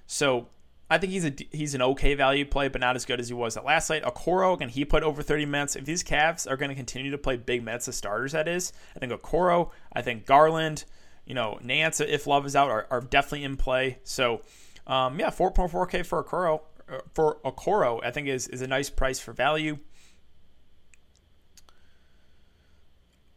So 0.08 0.48
I 0.92 0.98
think 0.98 1.10
he's 1.12 1.24
a 1.24 1.32
he's 1.50 1.74
an 1.74 1.80
okay 1.80 2.14
value 2.14 2.44
play, 2.44 2.68
but 2.68 2.82
not 2.82 2.96
as 2.96 3.06
good 3.06 3.18
as 3.18 3.28
he 3.28 3.32
was 3.32 3.56
at 3.56 3.64
last 3.64 3.88
night. 3.88 4.02
Okoro, 4.02 4.52
again, 4.52 4.68
he 4.68 4.84
put 4.84 5.02
over 5.02 5.22
30 5.22 5.46
minutes. 5.46 5.74
If 5.74 5.86
these 5.86 6.04
Cavs 6.04 6.48
are 6.50 6.58
going 6.58 6.68
to 6.68 6.74
continue 6.74 7.10
to 7.10 7.16
play 7.16 7.38
big 7.38 7.64
minutes 7.64 7.88
as 7.88 7.96
starters, 7.96 8.32
that 8.32 8.46
is, 8.46 8.74
I 8.94 8.98
think 8.98 9.10
Okoro, 9.10 9.70
I 9.94 10.02
think 10.02 10.26
Garland, 10.26 10.84
you 11.24 11.34
know, 11.34 11.58
Nance, 11.62 12.00
if 12.00 12.26
Love 12.26 12.44
is 12.44 12.54
out, 12.54 12.70
are, 12.70 12.86
are 12.90 13.00
definitely 13.00 13.44
in 13.44 13.56
play. 13.56 14.00
So, 14.04 14.42
um, 14.86 15.18
yeah, 15.18 15.30
4.4K 15.30 16.04
for 16.04 16.22
Okoro, 16.22 16.60
uh, 16.90 16.98
for 17.14 17.38
Okoro, 17.42 18.04
I 18.04 18.10
think 18.10 18.28
is, 18.28 18.46
is 18.48 18.60
a 18.60 18.66
nice 18.66 18.90
price 18.90 19.18
for 19.18 19.32
value. 19.32 19.78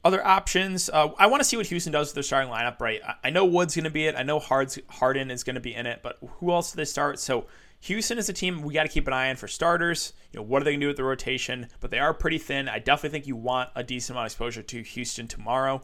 Other 0.06 0.24
options, 0.24 0.88
uh, 0.88 1.10
I 1.18 1.26
want 1.26 1.42
to 1.42 1.44
see 1.44 1.58
what 1.58 1.66
Houston 1.66 1.92
does 1.92 2.10
with 2.10 2.14
their 2.14 2.22
starting 2.22 2.52
lineup. 2.52 2.80
Right, 2.80 3.02
I, 3.24 3.32
know 3.32 3.44
Wood's 3.44 3.74
going 3.74 3.86
to 3.86 3.90
be 3.90 4.06
it. 4.06 4.14
I 4.16 4.22
know 4.22 4.38
Hard's, 4.38 4.78
Harden 4.88 5.32
is 5.32 5.44
going 5.44 5.56
to 5.56 5.60
be 5.60 5.74
in 5.74 5.88
it, 5.88 6.02
but 6.04 6.20
who 6.38 6.52
else 6.52 6.72
do 6.72 6.78
they 6.78 6.86
start? 6.86 7.20
So 7.20 7.48
Houston 7.82 8.20
is 8.20 8.30
a 8.30 8.34
team 8.34 8.62
we 8.62 8.76
got 8.76 8.84
to 8.84 8.90
keep 8.90 9.08
an 9.08 9.14
eye 9.14 9.32
on 9.32 9.36
for 9.36 9.48
starters. 9.48 10.14
You 10.32 10.40
know, 10.40 10.44
what 10.44 10.62
are 10.62 10.66
they 10.66 10.74
going 10.74 10.82
to 10.82 10.84
do 10.84 10.88
with 10.90 10.98
the 10.98 11.04
rotation? 11.04 11.70
But 11.80 11.90
they 11.90 11.98
are 11.98 12.14
pretty 12.14 12.38
thin. 12.38 12.70
I 12.70 12.78
definitely 12.78 13.18
think 13.18 13.26
you 13.26 13.36
want 13.36 13.72
a 13.74 13.84
decent 13.84 14.14
amount 14.16 14.28
of 14.28 14.34
exposure 14.34 14.62
to 14.62 14.82
Houston 14.84 15.28
tomorrow. 15.28 15.82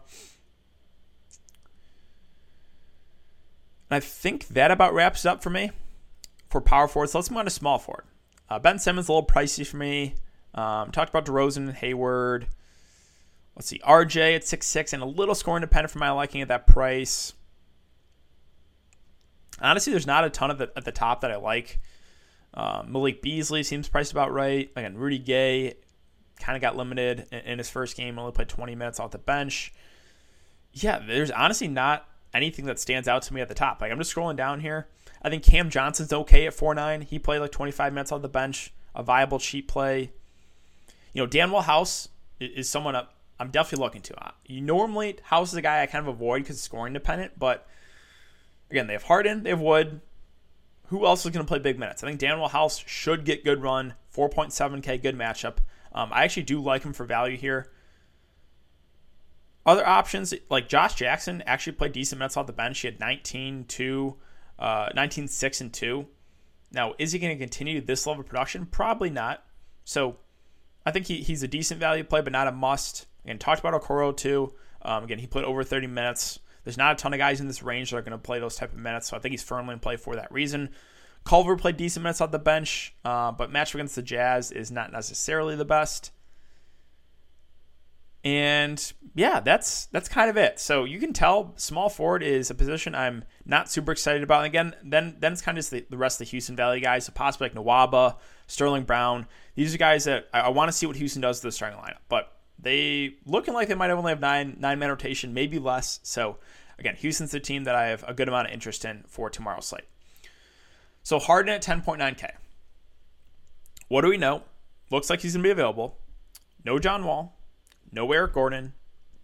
And 3.89 3.97
I 3.97 4.01
think 4.01 4.49
that 4.49 4.69
about 4.69 4.93
wraps 4.93 5.25
up 5.25 5.41
for 5.41 5.49
me 5.49 5.71
for 6.47 6.61
power 6.61 6.87
forwards. 6.87 7.13
So 7.13 7.17
let's 7.17 7.31
move 7.31 7.39
on 7.39 7.45
to 7.45 7.51
small 7.51 7.79
forward. 7.79 8.05
Uh, 8.51 8.59
ben 8.59 8.77
Simmons 8.77 9.09
a 9.09 9.13
little 9.13 9.27
pricey 9.27 9.65
for 9.65 9.77
me. 9.77 10.13
Um, 10.53 10.91
talked 10.91 11.09
about 11.09 11.25
DeRozan 11.25 11.57
and 11.57 11.73
Hayward. 11.73 12.45
Let's 13.55 13.67
see, 13.67 13.79
RJ 13.79 14.35
at 14.35 14.43
six 14.45 14.67
six 14.67 14.93
and 14.93 15.03
a 15.03 15.05
little 15.05 15.35
score 15.35 15.55
independent 15.57 15.91
for 15.91 15.99
my 15.99 16.11
liking 16.11 16.41
at 16.41 16.47
that 16.47 16.67
price. 16.67 17.33
Honestly, 19.61 19.91
there's 19.91 20.07
not 20.07 20.23
a 20.23 20.29
ton 20.29 20.49
of 20.49 20.57
the, 20.57 20.71
at 20.75 20.85
the 20.85 20.91
top 20.91 21.21
that 21.21 21.31
I 21.31 21.35
like. 21.35 21.79
Um, 22.53 22.91
Malik 22.91 23.21
Beasley 23.21 23.63
seems 23.63 23.87
priced 23.87 24.11
about 24.11 24.31
right. 24.31 24.71
Again, 24.75 24.97
Rudy 24.97 25.19
Gay 25.19 25.75
kind 26.39 26.55
of 26.55 26.61
got 26.61 26.75
limited 26.75 27.27
in, 27.31 27.39
in 27.39 27.57
his 27.59 27.69
first 27.69 27.95
game, 27.95 28.17
only 28.17 28.31
played 28.31 28.49
20 28.49 28.75
minutes 28.75 28.99
off 28.99 29.11
the 29.11 29.17
bench. 29.17 29.73
Yeah, 30.73 30.99
there's 30.99 31.31
honestly 31.31 31.67
not 31.67 32.07
anything 32.33 32.65
that 32.65 32.79
stands 32.79 33.07
out 33.07 33.21
to 33.23 33.33
me 33.33 33.41
at 33.41 33.49
the 33.49 33.55
top. 33.55 33.81
Like 33.81 33.91
I'm 33.91 33.97
just 33.97 34.13
scrolling 34.13 34.35
down 34.35 34.61
here. 34.61 34.87
I 35.21 35.29
think 35.29 35.43
Cam 35.43 35.69
Johnson's 35.69 36.11
okay 36.11 36.47
at 36.47 36.55
4-9. 36.55 37.03
He 37.03 37.19
played 37.19 37.39
like 37.39 37.51
25 37.51 37.93
minutes 37.93 38.11
off 38.11 38.21
the 38.21 38.29
bench, 38.29 38.73
a 38.95 39.03
viable 39.03 39.37
cheap 39.37 39.67
play. 39.67 40.11
You 41.13 41.21
know, 41.21 41.27
Danuel 41.27 41.63
House 41.63 42.09
is 42.39 42.69
someone 42.69 42.95
I'm 43.41 43.49
definitely 43.49 43.83
looking 43.83 44.01
to. 44.03 44.33
You 44.45 44.61
normally 44.61 45.17
House 45.23 45.49
is 45.49 45.55
a 45.55 45.63
guy 45.63 45.81
I 45.81 45.87
kind 45.87 46.07
of 46.07 46.13
avoid 46.13 46.43
because 46.43 46.61
scoring 46.61 46.93
dependent, 46.93 47.39
but 47.39 47.67
again, 48.69 48.85
they 48.85 48.93
have 48.93 49.03
Harden, 49.03 49.41
they 49.41 49.49
have 49.49 49.59
Wood. 49.59 49.99
Who 50.89 51.07
else 51.07 51.25
is 51.25 51.31
going 51.31 51.43
to 51.43 51.47
play 51.47 51.57
big 51.57 51.79
minutes? 51.79 52.03
I 52.03 52.07
think 52.07 52.19
Danuel 52.19 52.51
House 52.51 52.83
should 52.85 53.25
get 53.25 53.43
good 53.43 53.63
run, 53.63 53.95
4.7k, 54.15 55.01
good 55.01 55.17
matchup. 55.17 55.57
Um, 55.91 56.11
I 56.13 56.23
actually 56.23 56.43
do 56.43 56.61
like 56.61 56.83
him 56.83 56.93
for 56.93 57.03
value 57.03 57.35
here. 57.35 57.71
Other 59.65 59.87
options 59.87 60.35
like 60.51 60.69
Josh 60.69 60.93
Jackson 60.93 61.41
actually 61.47 61.73
played 61.73 61.93
decent 61.93 62.19
minutes 62.19 62.37
off 62.37 62.45
the 62.45 62.53
bench. 62.53 62.79
He 62.79 62.87
had 62.87 62.99
19 62.99 63.65
2, 63.65 64.17
uh, 64.59 64.89
19 64.93 65.27
6 65.27 65.61
and 65.61 65.73
2. 65.73 66.07
Now, 66.73 66.93
is 66.99 67.11
he 67.11 67.17
going 67.17 67.35
to 67.35 67.39
continue 67.39 67.81
this 67.81 68.05
level 68.05 68.21
of 68.21 68.27
production? 68.27 68.67
Probably 68.67 69.09
not. 69.09 69.43
So 69.83 70.17
I 70.85 70.91
think 70.91 71.07
he, 71.07 71.21
he's 71.23 71.41
a 71.41 71.47
decent 71.47 71.79
value 71.79 72.03
play, 72.03 72.21
but 72.21 72.33
not 72.33 72.47
a 72.47 72.51
must. 72.51 73.07
Again, 73.23 73.39
talked 73.39 73.59
about 73.59 73.79
Okoro 73.79 74.15
too. 74.15 74.53
Um, 74.81 75.03
again, 75.03 75.19
he 75.19 75.27
played 75.27 75.45
over 75.45 75.63
30 75.63 75.87
minutes. 75.87 76.39
There's 76.63 76.77
not 76.77 76.93
a 76.93 76.95
ton 76.95 77.13
of 77.13 77.17
guys 77.17 77.39
in 77.39 77.47
this 77.47 77.63
range 77.63 77.91
that 77.91 77.97
are 77.97 78.01
going 78.01 78.11
to 78.11 78.17
play 78.17 78.39
those 78.39 78.55
type 78.55 78.71
of 78.71 78.79
minutes, 78.79 79.09
so 79.09 79.17
I 79.17 79.19
think 79.19 79.31
he's 79.31 79.43
firmly 79.43 79.73
in 79.73 79.79
play 79.79 79.97
for 79.97 80.15
that 80.15 80.31
reason. 80.31 80.69
Culver 81.23 81.55
played 81.55 81.77
decent 81.77 82.03
minutes 82.03 82.21
off 82.21 82.31
the 82.31 82.39
bench, 82.39 82.95
uh, 83.05 83.31
but 83.31 83.51
match 83.51 83.73
against 83.73 83.95
the 83.95 84.01
Jazz 84.01 84.51
is 84.51 84.71
not 84.71 84.91
necessarily 84.91 85.55
the 85.55 85.65
best. 85.65 86.11
And 88.23 88.93
yeah, 89.15 89.39
that's 89.39 89.87
that's 89.87 90.07
kind 90.07 90.29
of 90.29 90.37
it. 90.37 90.59
So 90.59 90.83
you 90.83 90.99
can 90.99 91.11
tell 91.11 91.53
small 91.57 91.89
forward 91.89 92.21
is 92.21 92.51
a 92.51 92.55
position 92.55 92.93
I'm 92.93 93.23
not 93.45 93.71
super 93.71 93.91
excited 93.91 94.21
about. 94.21 94.45
And 94.45 94.47
again, 94.47 94.75
then 94.83 95.15
then 95.19 95.33
it's 95.33 95.41
kind 95.41 95.57
of 95.57 95.59
just 95.59 95.71
the, 95.71 95.85
the 95.89 95.97
rest 95.97 96.21
of 96.21 96.27
the 96.27 96.31
Houston 96.31 96.55
Valley 96.55 96.81
guys, 96.81 97.05
so 97.05 97.11
possibly 97.13 97.49
like 97.49 97.55
Nwaba, 97.55 98.17
Sterling 98.45 98.83
Brown. 98.83 99.25
These 99.55 99.73
are 99.73 99.79
guys 99.79 100.03
that 100.03 100.27
I, 100.31 100.41
I 100.41 100.49
want 100.49 100.69
to 100.69 100.73
see 100.73 100.85
what 100.85 100.97
Houston 100.97 101.21
does 101.21 101.39
to 101.39 101.47
the 101.47 101.51
starting 101.51 101.79
lineup. 101.79 101.97
But 102.09 102.31
they 102.61 103.15
looking 103.25 103.53
like 103.53 103.67
they 103.67 103.75
might 103.75 103.89
only 103.89 104.11
have 104.11 104.19
nine 104.19 104.57
nine 104.59 104.79
man 104.79 104.89
rotation, 104.89 105.33
maybe 105.33 105.59
less. 105.59 105.99
So 106.03 106.37
again, 106.77 106.95
Houston's 106.95 107.31
the 107.31 107.39
team 107.39 107.63
that 107.63 107.75
I 107.75 107.87
have 107.87 108.03
a 108.07 108.13
good 108.13 108.27
amount 108.27 108.47
of 108.47 108.53
interest 108.53 108.85
in 108.85 109.03
for 109.07 109.29
tomorrow's 109.29 109.67
slate. 109.67 109.85
So 111.03 111.17
Harden 111.17 111.53
at 111.53 111.63
10.9K. 111.63 112.31
What 113.87 114.01
do 114.01 114.09
we 114.09 114.17
know? 114.17 114.43
Looks 114.91 115.09
like 115.09 115.21
he's 115.21 115.33
gonna 115.33 115.43
be 115.43 115.49
available. 115.49 115.97
No 116.63 116.77
John 116.77 117.03
Wall, 117.03 117.37
no 117.91 118.11
Eric 118.11 118.33
Gordon, 118.33 118.73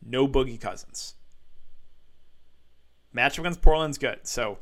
no 0.03 0.27
Boogie 0.27 0.59
Cousins. 0.59 1.13
Matchup 3.15 3.39
against 3.39 3.61
Portland's 3.61 3.97
good. 3.97 4.19
So 4.23 4.57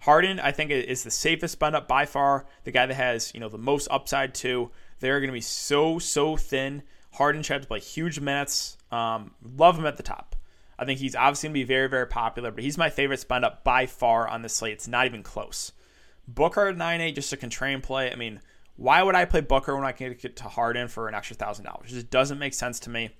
Harden, 0.00 0.38
I 0.38 0.52
think, 0.52 0.70
is 0.70 1.02
the 1.02 1.10
safest 1.10 1.52
spend 1.52 1.74
up 1.74 1.88
by 1.88 2.06
far. 2.06 2.46
The 2.64 2.70
guy 2.70 2.86
that 2.86 2.94
has 2.94 3.32
you 3.34 3.40
know 3.40 3.48
the 3.48 3.58
most 3.58 3.88
upside 3.90 4.34
too. 4.34 4.70
They're 5.00 5.20
going 5.20 5.28
to 5.28 5.32
be 5.32 5.40
so 5.40 5.98
so 5.98 6.36
thin 6.36 6.82
Harden 7.12 7.42
should 7.42 7.54
have 7.54 7.62
to 7.62 7.68
play 7.68 7.80
huge 7.80 8.20
minutes. 8.20 8.76
Um, 8.90 9.32
love 9.56 9.78
him 9.78 9.86
at 9.86 9.96
the 9.96 10.02
top. 10.02 10.36
I 10.78 10.84
think 10.84 11.00
he's 11.00 11.16
obviously 11.16 11.48
going 11.48 11.54
to 11.54 11.60
be 11.60 11.64
very, 11.64 11.88
very 11.88 12.06
popular, 12.06 12.50
but 12.52 12.62
he's 12.62 12.78
my 12.78 12.90
favorite 12.90 13.18
spend 13.18 13.44
up 13.44 13.64
by 13.64 13.86
far 13.86 14.28
on 14.28 14.42
the 14.42 14.48
slate. 14.48 14.74
It's 14.74 14.88
not 14.88 15.06
even 15.06 15.22
close. 15.22 15.72
Booker 16.28 16.68
at 16.68 16.76
9 16.76 17.00
8, 17.00 17.14
just 17.14 17.32
a 17.32 17.36
contrarian 17.36 17.82
play. 17.82 18.12
I 18.12 18.16
mean, 18.16 18.40
why 18.76 19.02
would 19.02 19.16
I 19.16 19.24
play 19.24 19.40
Booker 19.40 19.74
when 19.74 19.84
I 19.84 19.92
can 19.92 20.14
get 20.14 20.36
to 20.36 20.44
Harden 20.44 20.86
for 20.86 21.08
an 21.08 21.14
extra 21.14 21.36
$1,000? 21.36 21.84
It 21.84 21.88
just 21.88 22.10
doesn't 22.10 22.38
make 22.38 22.54
sense 22.54 22.78
to 22.80 22.90
me. 22.90 23.10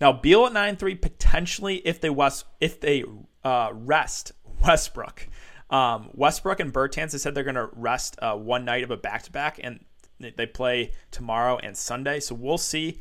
Now, 0.00 0.12
Beal 0.12 0.46
at 0.46 0.52
9 0.52 0.76
3, 0.76 0.94
potentially 0.94 1.76
if 1.76 2.00
they, 2.00 2.10
West, 2.10 2.44
if 2.60 2.80
they 2.80 3.04
uh, 3.42 3.70
rest 3.72 4.32
Westbrook. 4.62 5.28
Um, 5.70 6.10
Westbrook 6.14 6.60
and 6.60 6.72
Bertans 6.72 7.12
have 7.12 7.20
said 7.20 7.34
they're 7.34 7.42
going 7.42 7.56
to 7.56 7.68
rest 7.72 8.16
uh, 8.20 8.36
one 8.36 8.64
night 8.64 8.84
of 8.84 8.90
a 8.90 8.96
back 8.96 9.22
to 9.24 9.32
back, 9.32 9.58
and 9.62 9.80
they 10.18 10.46
play 10.46 10.92
tomorrow 11.10 11.58
and 11.58 11.76
Sunday. 11.76 12.20
So 12.20 12.34
we'll 12.34 12.58
see 12.58 13.00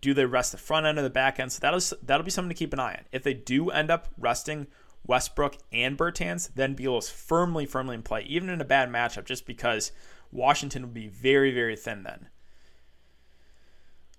do 0.00 0.14
they 0.14 0.24
rest 0.24 0.52
the 0.52 0.58
front 0.58 0.86
end 0.86 0.98
or 0.98 1.02
the 1.02 1.10
back 1.10 1.40
end? 1.40 1.52
So 1.52 1.58
that'll 1.60 1.80
that'll 2.02 2.24
be 2.24 2.30
something 2.30 2.50
to 2.50 2.54
keep 2.54 2.72
an 2.72 2.80
eye 2.80 2.94
on. 2.94 3.04
If 3.12 3.22
they 3.22 3.34
do 3.34 3.70
end 3.70 3.90
up 3.90 4.08
resting 4.18 4.66
Westbrook 5.06 5.56
and 5.72 5.96
Bertans, 5.96 6.50
then 6.54 6.74
Beal 6.74 6.98
is 6.98 7.08
firmly, 7.08 7.66
firmly 7.66 7.94
in 7.94 8.02
play, 8.02 8.22
even 8.22 8.48
in 8.48 8.60
a 8.60 8.64
bad 8.64 8.90
matchup, 8.90 9.24
just 9.24 9.46
because 9.46 9.92
Washington 10.32 10.82
will 10.82 10.90
be 10.90 11.08
very, 11.08 11.52
very 11.52 11.76
thin 11.76 12.02
then. 12.02 12.28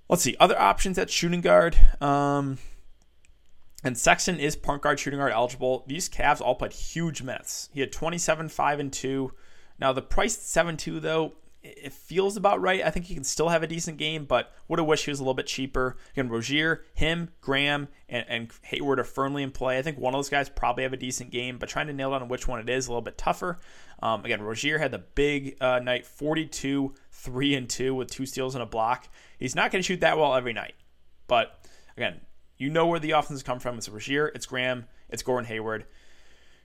Let's 0.09 0.23
see 0.23 0.37
other 0.39 0.59
options 0.59 0.97
at 0.97 1.09
shooting 1.09 1.41
guard. 1.41 1.77
Um, 2.01 2.57
and 3.83 3.97
Sexton 3.97 4.39
is 4.39 4.55
point 4.55 4.81
guard, 4.81 4.99
shooting 4.99 5.19
guard 5.19 5.33
eligible. 5.33 5.83
These 5.87 6.09
Cavs 6.09 6.41
all 6.41 6.55
played 6.55 6.73
huge 6.73 7.21
minutes. 7.21 7.69
He 7.73 7.81
had 7.81 7.91
27, 7.91 8.49
5, 8.49 8.79
and 8.79 8.91
2. 8.91 9.31
Now, 9.79 9.93
the 9.93 10.01
price 10.01 10.37
7 10.37 10.77
2, 10.77 10.99
though, 10.99 11.33
it 11.77 11.93
feels 11.93 12.37
about 12.37 12.61
right. 12.61 12.83
I 12.83 12.89
think 12.89 13.05
he 13.05 13.13
can 13.13 13.23
still 13.23 13.49
have 13.49 13.63
a 13.63 13.67
decent 13.67 13.97
game, 13.97 14.25
but 14.25 14.53
would 14.67 14.79
have 14.79 14.87
wished 14.87 15.05
he 15.05 15.11
was 15.11 15.19
a 15.19 15.23
little 15.23 15.33
bit 15.33 15.47
cheaper. 15.47 15.97
Again, 16.13 16.29
Rozier, 16.29 16.83
him, 16.93 17.29
Graham, 17.41 17.87
and, 18.07 18.25
and 18.29 18.51
Hayward 18.63 18.99
are 18.99 19.03
firmly 19.03 19.43
in 19.43 19.51
play. 19.51 19.77
I 19.77 19.81
think 19.81 19.97
one 19.97 20.13
of 20.13 20.17
those 20.17 20.29
guys 20.29 20.49
probably 20.49 20.83
have 20.83 20.93
a 20.93 20.97
decent 20.97 21.31
game, 21.31 21.57
but 21.57 21.69
trying 21.69 21.87
to 21.87 21.93
nail 21.93 22.11
down 22.11 22.27
which 22.27 22.47
one 22.47 22.59
it 22.59 22.69
is 22.69 22.87
a 22.87 22.91
little 22.91 23.01
bit 23.01 23.17
tougher. 23.17 23.59
Um, 24.01 24.23
again, 24.23 24.41
Rozier 24.41 24.77
had 24.77 24.91
the 24.91 24.99
big 24.99 25.57
uh, 25.61 25.79
night, 25.79 26.05
42, 26.05 26.93
3 27.11 27.55
and 27.55 27.69
2 27.69 27.95
with 27.95 28.09
two 28.09 28.25
steals 28.25 28.55
and 28.55 28.61
a 28.61 28.67
block. 28.67 29.09
He's 29.37 29.55
not 29.55 29.71
going 29.71 29.81
to 29.81 29.85
shoot 29.85 30.01
that 30.01 30.17
well 30.17 30.35
every 30.35 30.53
night, 30.53 30.75
but 31.27 31.65
again, 31.95 32.21
you 32.57 32.69
know 32.69 32.87
where 32.87 32.99
the 32.99 33.11
offenses 33.11 33.43
come 33.43 33.59
from. 33.59 33.77
It's 33.77 33.89
Rozier, 33.89 34.27
it's 34.33 34.45
Graham, 34.45 34.85
it's 35.09 35.23
Gordon 35.23 35.47
Hayward. 35.47 35.85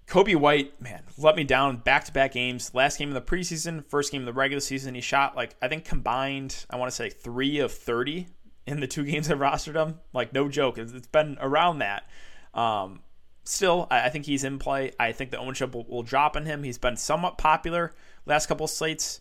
Coby 0.06 0.36
White, 0.36 0.80
man, 0.80 1.04
let 1.16 1.36
me 1.36 1.44
down 1.44 1.76
back 1.76 2.04
to 2.04 2.12
back 2.12 2.32
games. 2.32 2.74
Last 2.74 2.98
game 2.98 3.08
of 3.08 3.14
the 3.14 3.22
preseason, 3.22 3.84
first 3.86 4.12
game 4.12 4.22
of 4.22 4.26
the 4.26 4.32
regular 4.32 4.60
season, 4.60 4.94
he 4.94 5.00
shot 5.00 5.36
like, 5.36 5.54
I 5.62 5.68
think 5.68 5.84
combined, 5.84 6.66
I 6.68 6.76
want 6.76 6.90
to 6.90 6.96
say 6.96 7.08
three 7.08 7.60
of 7.60 7.72
30 7.72 8.26
in 8.66 8.80
the 8.80 8.86
two 8.86 9.04
games 9.06 9.30
I've 9.30 9.38
rostered 9.38 9.74
him. 9.74 10.00
Like, 10.12 10.32
no 10.32 10.48
joke. 10.48 10.78
It's 10.78 11.06
been 11.08 11.38
around 11.40 11.78
that. 11.78 12.04
Um, 12.52 13.00
still, 13.44 13.86
I 13.90 14.08
think 14.10 14.26
he's 14.26 14.44
in 14.44 14.58
play. 14.58 14.92
I 15.00 15.12
think 15.12 15.30
the 15.30 15.38
ownership 15.38 15.74
will, 15.74 15.84
will 15.84 16.02
drop 16.02 16.36
on 16.36 16.46
him. 16.46 16.62
He's 16.62 16.78
been 16.78 16.96
somewhat 16.96 17.38
popular 17.38 17.92
last 18.26 18.46
couple 18.46 18.64
of 18.64 18.70
slates. 18.70 19.20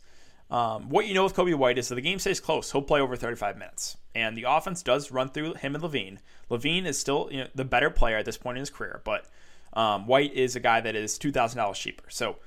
Um, 0.50 0.90
what 0.90 1.08
you 1.08 1.14
know 1.14 1.24
with 1.24 1.34
Coby 1.36 1.56
White 1.56 1.78
is 1.78 1.88
that 1.88 1.96
the 1.96 2.02
game 2.02 2.20
stays 2.20 2.42
close. 2.42 2.72
He'll 2.72 2.82
play 2.82 3.00
over 3.00 3.16
35 3.16 3.58
minutes. 3.58 3.98
And 4.14 4.38
the 4.38 4.44
offense 4.44 4.84
does 4.84 5.12
run 5.12 5.30
through 5.30 5.54
him 5.56 5.76
and 5.76 5.84
LaVine. 5.84 6.18
LaVine 6.50 6.86
is 6.86 7.00
still 7.00 7.30
you 7.32 7.40
know, 7.40 7.48
the 7.56 7.64
better 7.64 7.90
player 7.90 8.18
at 8.18 8.26
this 8.26 8.38
point 8.38 8.58
in 8.58 8.62
his 8.62 8.70
career, 8.70 9.02
but 9.06 9.28
um, 9.74 10.08
White 10.08 10.34
is 10.34 10.56
a 10.56 10.60
guy 10.60 10.82
that 10.82 10.96
is 10.96 11.18
$2,000 11.18 11.74
cheaper. 11.76 12.10
So 12.10 12.38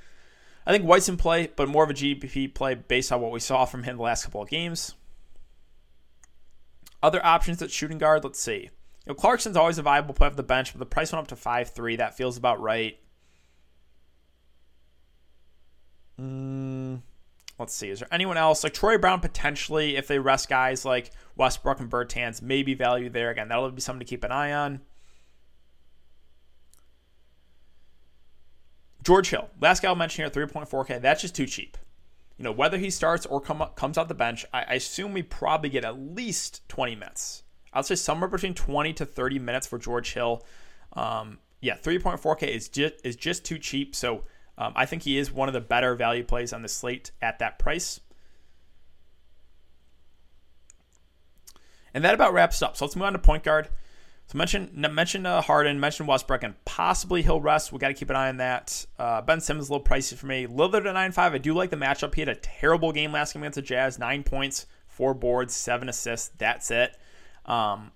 I 0.67 0.73
think 0.73 0.85
White's 0.85 1.09
in 1.09 1.17
play, 1.17 1.51
but 1.55 1.69
more 1.69 1.85
of 1.85 1.91
a 1.91 1.95
GPP 1.95 2.55
play 2.55 2.75
based 2.75 3.13
on 3.13 3.21
what 3.21 3.33
we 3.33 3.41
saw 3.41 3.65
from 3.65 3.83
him 3.83 3.97
the 3.97 4.03
last 4.03 4.25
couple 4.25 4.43
of 4.43 4.49
games. 4.49 4.95
Other 7.03 7.25
options 7.25 7.61
at 7.61 7.71
shooting 7.71 7.99
guard, 7.99 8.25
let's 8.25 8.41
see. 8.41 8.71
You 9.07 9.11
know, 9.11 9.15
Clarkson's 9.15 9.57
always 9.57 9.77
a 9.77 9.83
viable 9.83 10.15
play 10.15 10.27
off 10.27 10.37
the 10.37 10.43
bench, 10.43 10.73
but 10.73 10.79
the 10.79 10.87
price 10.87 11.13
went 11.13 11.23
up 11.23 11.29
to 11.29 11.37
five 11.37 11.69
three. 11.71 11.97
That 11.97 12.17
feels 12.17 12.39
about 12.39 12.61
right. 12.63 12.99
Mm, 16.19 17.03
let's 17.59 17.75
see. 17.75 17.91
Is 17.91 17.99
there 17.99 18.09
anyone 18.11 18.39
else 18.39 18.65
like 18.65 18.73
Troy 18.73 18.97
Brown 18.97 19.21
potentially 19.21 19.97
if 19.97 20.07
they 20.07 20.19
rest 20.19 20.49
guys 20.49 20.87
like 20.87 21.11
Westbrook 21.37 21.81
and 21.81 21.91
Bertans? 21.91 22.41
Maybe 22.41 22.73
value 22.73 23.11
there 23.11 23.29
again. 23.31 23.49
That'll 23.49 23.71
be 23.71 23.83
something 23.83 24.01
to 24.01 24.07
keep 24.07 24.25
an 24.25 24.33
eye 24.33 24.53
on. 24.53 24.81
George 29.05 29.29
Hill, 29.29 29.51
last 29.61 29.83
guy 29.83 29.89
I'll 29.89 29.95
mention 29.95 30.25
here, 30.25 30.31
3.4K. 30.31 31.01
That's 31.01 31.21
just 31.21 31.35
too 31.35 31.47
cheap. 31.47 31.77
You 32.39 32.45
know, 32.45 32.53
whether 32.53 32.79
he 32.79 32.91
starts 32.91 33.27
or 33.27 33.41
come 33.41 33.61
up, 33.63 33.77
comes 33.77 33.99
out 33.99 34.09
the 34.09 34.15
bench, 34.15 34.45
I, 34.53 34.63
I 34.63 34.75
assume 34.75 35.13
we 35.13 35.23
probably 35.23 35.69
get 35.69 35.85
at 35.85 35.99
least 36.01 36.67
20 36.69 36.97
minutes. 36.97 37.43
I'd 37.73 37.85
say 37.85 37.97
somewhere 37.97 38.29
between 38.29 38.55
20 38.55 38.93
to 38.95 39.05
30 39.05 39.39
minutes 39.39 39.67
for 39.67 39.79
George 39.79 40.15
Hill. 40.15 40.45
Um, 40.95 41.39
yeah, 41.61 41.77
3.4K 41.77 42.49
is 42.49 42.69
just 42.69 42.95
is 43.05 43.17
just 43.17 43.45
too 43.45 43.59
cheap. 43.59 43.95
So 43.95 44.25
um, 44.57 44.73
I 44.75 44.87
think 44.87 45.03
he 45.03 45.19
is 45.19 45.31
one 45.31 45.49
of 45.49 45.55
the 45.55 45.61
better 45.61 45.95
value 45.95 46.25
plays 46.25 46.53
on 46.53 46.63
the 46.63 46.69
slate 46.69 47.11
at 47.21 47.39
that 47.41 47.59
price. 47.59 48.01
And 51.93 52.05
that 52.05 52.15
about 52.15 52.33
wraps 52.33 52.63
up. 52.63 52.77
So 52.77 52.85
let's 52.85 52.97
move 52.97 53.05
on 53.05 53.13
to 53.13 53.19
point 53.19 53.45
guard. 53.45 53.69
So 54.27 54.39
mention 54.39 54.71
mention 54.75 55.27
uh, 55.27 55.43
Harden, 55.43 55.79
mention 55.79 56.07
Westbrook, 56.07 56.43
and 56.43 56.55
possibly 56.65 57.23
he'll 57.23 57.41
rest. 57.41 57.73
We 57.73 57.79
got 57.79 57.89
to 57.89 57.95
keep 57.95 58.11
an 58.11 58.17
eye 58.17 58.31
on 58.31 58.39
that. 58.39 58.87
Uh, 58.99 59.21
ben 59.21 59.41
Simmons 59.41 59.69
a 59.69 59.73
little 59.73 59.87
pricey 59.87 60.15
for 60.17 60.27
me. 60.27 60.47
Lillard 60.47 60.87
at 60.87 60.95
nine 60.95 61.13
five. 61.13 61.35
I 61.35 61.39
do 61.39 61.53
like 61.53 61.71
the 61.71 61.77
matchup. 61.77 62.15
He 62.15 62.23
had 62.23 62.29
a 62.29 62.35
terrible 62.35 62.91
game 62.91 63.13
last 63.13 63.35
game 63.35 63.43
against 63.43 63.57
the 63.57 63.63
Jazz. 63.63 63.99
Nine 63.99 64.23
points, 64.23 64.67
four 64.87 65.13
boards, 65.13 65.55
seven 65.55 65.89
assists. 65.89 66.31
That's 66.39 66.71
it. 66.71 66.97
Um, 67.45 67.93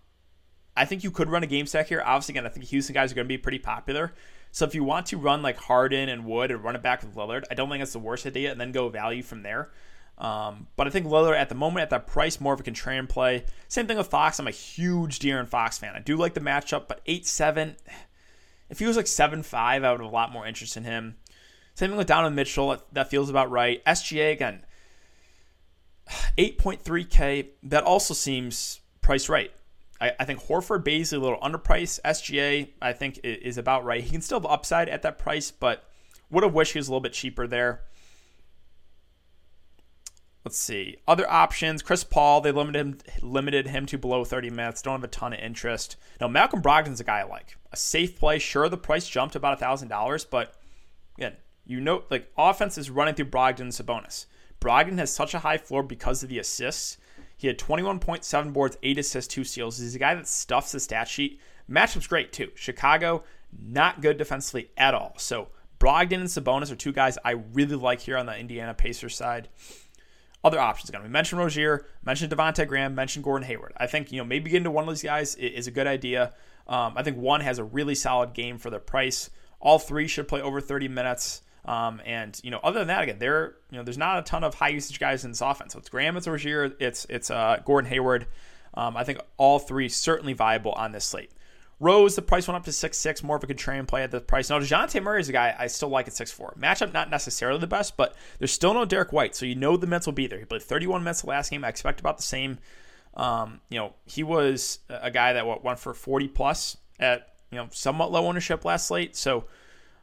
I 0.77 0.85
think 0.85 1.03
you 1.03 1.11
could 1.11 1.31
run 1.31 1.43
a 1.43 1.47
game 1.47 1.67
stack 1.67 1.89
here. 1.89 2.03
Obviously, 2.05 2.35
again, 2.35 2.47
I 2.47 2.51
think 2.51 2.67
Houston 2.67 2.95
guys 2.95 3.11
are 3.11 3.15
going 3.15 3.25
to 3.25 3.29
be 3.29 3.39
pretty 3.39 3.59
popular. 3.59 4.13
So 4.53 4.65
if 4.65 4.75
you 4.75 4.85
want 4.85 5.07
to 5.07 5.19
run 5.19 5.43
like 5.43 5.57
Harden 5.57 6.09
and 6.09 6.25
Wood 6.25 6.51
and 6.51 6.63
run 6.63 6.77
it 6.77 6.83
back 6.83 7.03
with 7.03 7.15
Lillard, 7.15 7.45
I 7.51 7.55
don't 7.55 7.69
think 7.69 7.81
that's 7.81 7.93
the 7.93 7.99
worst 7.99 8.27
idea, 8.27 8.53
and 8.53 8.61
then 8.61 8.73
go 8.73 8.89
value 8.89 9.23
from 9.23 9.43
there. 9.43 9.71
Um, 10.19 10.67
but 10.77 10.89
I 10.89 10.91
think 10.91 11.07
Lillard 11.07 11.37
at 11.37 11.49
the 11.49 11.55
moment 11.55 11.83
at 11.83 11.91
that 11.91 12.09
price 12.09 12.41
more 12.41 12.53
of 12.53 12.61
a 12.61 12.65
contrarian 12.65 13.09
play. 13.09 13.45
Same 13.69 13.87
thing 13.87 13.97
with 13.97 14.09
Fox. 14.09 14.39
I'm 14.39 14.49
a 14.49 14.53
huge 14.53 15.21
De'Aaron 15.21 15.49
Fox 15.49 15.79
fan. 15.79 15.95
I 15.95 16.01
do 16.01 16.17
like 16.17 16.35
the 16.35 16.41
matchup, 16.41 16.89
but 16.89 17.01
eight 17.07 17.27
seven. 17.27 17.77
If 18.69 18.81
he 18.81 18.87
was 18.87 18.97
like 18.97 19.07
seven 19.07 19.43
five, 19.43 19.85
I 19.85 19.93
would 19.93 20.01
have 20.01 20.11
a 20.11 20.15
lot 20.15 20.33
more 20.33 20.47
interest 20.47 20.77
in 20.77 20.85
him. 20.85 21.17
Same 21.75 21.91
thing 21.91 21.99
with 21.99 22.09
Donovan 22.09 22.35
Mitchell. 22.35 22.77
That 22.93 23.09
feels 23.09 23.31
about 23.31 23.53
right. 23.53 23.85
SGA 23.85 24.33
again, 24.33 24.65
8.3K. 26.37 27.51
That 27.63 27.85
also 27.85 28.15
seems 28.15 28.81
priced 29.01 29.29
right. 29.29 29.53
I, 30.01 30.13
I 30.19 30.25
think 30.25 30.41
Horford 30.41 30.85
Bazley 30.85 31.15
a 31.15 31.19
little 31.19 31.39
underpriced. 31.39 32.01
SGA 32.05 32.71
I 32.83 32.93
think 32.93 33.21
is 33.23 33.59
about 33.59 33.85
right. 33.85 34.03
He 34.03 34.11
can 34.11 34.21
still 34.21 34.41
have 34.41 34.51
upside 34.51 34.89
at 34.89 35.03
that 35.03 35.19
price, 35.19 35.53
but 35.53 35.85
would 36.31 36.45
have 36.45 36.53
wished 36.53 36.73
he 36.73 36.79
was 36.79 36.89
a 36.89 36.91
little 36.91 37.01
bit 37.01 37.13
cheaper 37.13 37.47
there. 37.47 37.83
Let's 40.45 40.59
see 40.59 40.97
other 41.07 41.29
options. 41.31 41.83
Chris 41.83 42.05
Paul 42.05 42.41
they 42.41 42.53
limited 42.53 42.79
him 42.79 42.99
limited 43.23 43.67
him 43.67 43.87
to 43.87 43.99
below 43.99 44.25
30 44.25 44.51
minutes. 44.51 44.83
Don't 44.83 44.95
have 44.95 45.05
a 45.05 45.09
ton 45.09 45.33
of 45.33 45.41
interest. 45.41 45.97
Now 46.21 46.29
Malcolm 46.29 46.63
Brogdon's 46.63 47.01
a 47.01 47.05
guy 47.05 47.21
I 47.21 47.25
like. 47.25 47.57
A 47.73 47.77
safe 47.77 48.19
play. 48.19 48.39
Sure, 48.39 48.69
the 48.69 48.79
price 48.79 49.09
jumped 49.09 49.37
about 49.37 49.61
thousand 49.61 49.89
dollars, 49.89 50.25
but 50.25 50.55
again, 51.17 51.37
you 51.67 51.81
know, 51.81 52.05
like 52.11 52.33
offense 52.37 52.79
is 52.79 52.91
running 52.91 53.15
through 53.15 53.27
Brogdon 53.27 53.61
and 53.61 53.73
Sabonis. 53.73 54.27
Brogdon 54.61 54.99
has 54.99 55.15
such 55.15 55.35
a 55.35 55.41
high 55.41 55.59
floor 55.59 55.83
because 55.83 56.23
of 56.23 56.29
the 56.29 56.39
assists. 56.39 56.97
He 57.37 57.47
had 57.47 57.59
21.7 57.59 58.53
boards, 58.53 58.77
8 58.83 58.99
assists, 58.99 59.33
2 59.33 59.45
steals. 59.45 59.79
He's 59.79 59.95
a 59.95 59.99
guy 60.01 60.17
that 60.17 60.27
stuffs 60.27 60.73
the 60.73 60.81
stat 60.81 61.07
sheet. 61.07 61.41
Matchup's 61.71 62.09
great 62.09 62.33
too. 62.33 62.51
Chicago, 62.57 63.23
not 63.57 64.01
good 64.01 64.17
defensively 64.17 64.71
at 64.77 64.95
all. 64.95 65.15
So 65.19 65.49
Brogdon 65.79 66.15
and 66.15 66.25
Sabonis 66.25 66.73
are 66.73 66.77
two 66.77 66.93
guys 66.93 67.19
I 67.25 67.33
really 67.53 67.77
like 67.77 68.01
here 68.01 68.17
on 68.17 68.27
the 68.27 68.37
Indiana 68.37 68.75
Pacers 68.75 69.15
side. 69.15 69.49
Other 70.45 70.61
options 70.61 70.89
again. 70.89 71.03
We 71.03 71.09
mentioned 71.09 71.41
Rozier, 71.41 71.85
mentioned 72.05 72.33
Devonte 72.33 72.67
Graham, 72.67 72.95
mentioned 72.95 73.25
Gordon 73.25 73.47
Hayward. 73.47 73.73
I 73.77 73.87
think 73.87 74.13
you 74.13 74.19
know 74.19 74.25
maybe 74.25 74.51
getting 74.51 74.65
to 74.65 74.71
one 74.71 74.85
of 74.85 74.91
these 74.91 75.03
guys 75.03 75.35
is 75.35 75.67
a 75.67 75.73
good 75.73 75.87
idea. 75.87 76.33
Um, 76.69 76.93
I 76.97 77.03
think 77.03 77.17
one 77.17 77.41
has 77.41 77.59
a 77.59 77.65
really 77.65 77.95
solid 77.95 78.35
game 78.35 78.59
for 78.59 78.71
their 78.71 78.79
price. 78.79 79.31
All 79.59 79.79
three 79.79 80.07
should 80.07 80.29
play 80.29 80.41
over 80.41 80.61
30 80.61 80.89
minutes. 80.89 81.43
Um, 81.65 82.01
and 82.07 82.39
you 82.45 82.51
know, 82.51 82.61
other 82.63 82.79
than 82.79 82.89
that, 82.89 83.03
again, 83.03 83.19
there 83.19 83.57
you 83.71 83.79
know, 83.79 83.83
there's 83.83 83.99
not 83.99 84.19
a 84.19 84.23
ton 84.23 84.45
of 84.45 84.55
high 84.55 84.69
usage 84.69 85.01
guys 85.01 85.25
in 85.25 85.33
this 85.33 85.41
offense. 85.41 85.73
So 85.73 85.81
it's 85.81 85.89
Graham, 85.89 86.17
it's 86.17 86.29
Rozier, 86.29 86.73
it's 86.79 87.07
it's 87.11 87.31
uh, 87.31 87.61
Gordon 87.65 87.91
Hayward. 87.91 88.27
Um, 88.75 88.97
I 88.97 89.05
think 89.05 89.21
all 89.37 89.59
three 89.59 89.89
certainly 89.89 90.35
viable 90.35 90.73
on 90.73 90.93
this 90.93 91.05
slate. 91.05 91.33
Rose, 91.81 92.17
the 92.17 92.23
price 92.23 92.49
went 92.49 92.57
up 92.57 92.65
to 92.65 92.73
six 92.73 92.99
six, 92.99 93.23
more 93.23 93.37
of 93.37 93.45
a 93.45 93.47
contrarian 93.47 93.87
play 93.87 94.03
at 94.03 94.11
the 94.11 94.21
price. 94.21 94.51
Now, 94.51 94.59
Dejounte 94.59 95.03
Murray 95.03 95.21
is 95.21 95.29
a 95.29 95.33
guy 95.33 95.55
I 95.59 95.69
still 95.69 95.89
like 95.89 96.09
at 96.09 96.15
six 96.15 96.31
four. 96.31 96.55
Matchup 96.59 96.93
not 96.93 97.11
necessarily 97.11 97.61
the 97.61 97.67
best, 97.67 97.97
but 97.97 98.17
there's 98.39 98.53
still 98.53 98.75
no 98.75 98.85
Derrick 98.85 99.13
White, 99.13 99.37
so 99.37 99.47
you 99.47 99.55
know 99.55 99.77
the 99.77 99.87
minutes 99.87 100.07
will 100.07 100.13
be 100.13 100.27
there. 100.27 100.39
He 100.39 100.45
played 100.45 100.63
31 100.63 101.05
minutes 101.05 101.23
the 101.23 101.29
last 101.29 101.51
game. 101.51 101.65
I 101.65 101.69
expect 101.69 102.01
about 102.01 102.17
the 102.17 102.23
same. 102.25 102.59
Um, 103.15 103.61
you 103.69 103.79
know, 103.79 103.95
he 104.07 104.23
was 104.23 104.81
a 104.89 105.11
guy 105.11 105.33
that 105.33 105.65
went 105.65 105.79
for 105.79 105.95
40 105.95 106.29
plus 106.29 106.77
at 106.99 107.35
you 107.51 107.59
know 107.59 107.69
somewhat 107.71 108.11
low 108.11 108.27
ownership 108.27 108.65
last 108.65 108.87
slate. 108.87 109.17
So 109.17 109.45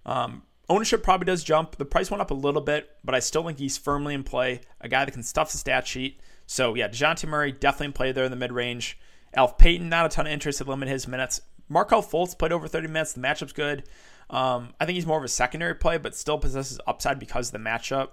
um, 0.06 0.44
Ownership 0.68 1.04
probably 1.04 1.26
does 1.26 1.44
jump. 1.44 1.76
The 1.76 1.86
price 1.86 2.10
went 2.10 2.22
up 2.22 2.32
a 2.32 2.36
little 2.36 2.62
bit, 2.62 2.90
but 3.04 3.14
I 3.14 3.20
still 3.20 3.44
think 3.44 3.60
he's 3.60 3.78
firmly 3.78 4.14
in 4.14 4.24
play. 4.24 4.62
A 4.82 4.90
guy 4.90 5.06
that 5.06 5.12
can 5.12 5.22
stuff 5.22 5.52
the 5.52 5.58
stat 5.58 5.88
sheet. 5.88 6.20
So 6.48 6.74
yeah, 6.74 6.88
Dejounte 6.88 7.28
Murray 7.28 7.52
definitely 7.52 7.88
in 7.88 7.94
play 7.94 8.12
there 8.12 8.26
in 8.26 8.32
the 8.32 8.38
mid 8.38 8.52
range. 8.52 8.98
Elf 9.34 9.58
Payton, 9.58 9.90
not 9.90 10.06
a 10.06 10.10
ton 10.10 10.26
of 10.26 10.34
interest 10.34 10.60
to 10.60 10.64
limit 10.64 10.88
his 10.88 11.08
minutes. 11.08 11.42
Markelle 11.70 12.04
Fultz 12.04 12.38
played 12.38 12.52
over 12.52 12.68
30 12.68 12.88
minutes. 12.88 13.14
The 13.14 13.22
matchup's 13.22 13.54
good. 13.54 13.84
Um, 14.30 14.74
I 14.80 14.86
think 14.86 14.96
he's 14.96 15.06
more 15.06 15.18
of 15.18 15.24
a 15.24 15.30
secondary 15.30 15.76
play, 15.76 15.98
but 15.98 16.16
still 16.16 16.38
possesses 16.38 16.80
upside 16.88 17.20
because 17.20 17.50
of 17.50 17.54
the 17.54 17.70
matchup. 17.70 18.10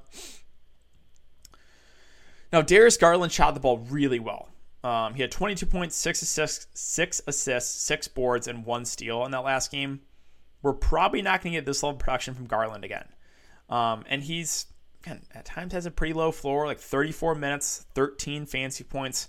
Now, 2.52 2.60
Darius 2.60 2.96
Garland 2.98 3.32
shot 3.32 3.54
the 3.54 3.60
ball 3.60 3.78
really 3.78 4.18
well. 4.18 4.48
Um, 4.84 5.14
he 5.14 5.22
had 5.22 5.30
22 5.30 5.64
points, 5.66 5.96
six 5.96 6.20
assists, 6.22 6.66
six 6.74 7.20
assists, 7.26 7.80
six 7.80 8.08
boards, 8.08 8.46
and 8.48 8.66
one 8.66 8.84
steal 8.84 9.24
in 9.24 9.30
that 9.30 9.44
last 9.44 9.70
game 9.70 10.00
we're 10.62 10.72
probably 10.72 11.22
not 11.22 11.42
going 11.42 11.52
to 11.52 11.58
get 11.58 11.66
this 11.66 11.82
level 11.82 11.96
of 11.96 11.98
production 11.98 12.34
from 12.34 12.46
Garland 12.46 12.84
again. 12.84 13.06
Um, 13.68 14.04
and 14.08 14.22
he's 14.22 14.66
at 15.06 15.44
times 15.44 15.72
has 15.72 15.86
a 15.86 15.90
pretty 15.90 16.14
low 16.14 16.30
floor, 16.30 16.66
like 16.66 16.78
34 16.78 17.34
minutes, 17.34 17.84
13 17.94 18.46
fancy 18.46 18.84
points, 18.84 19.28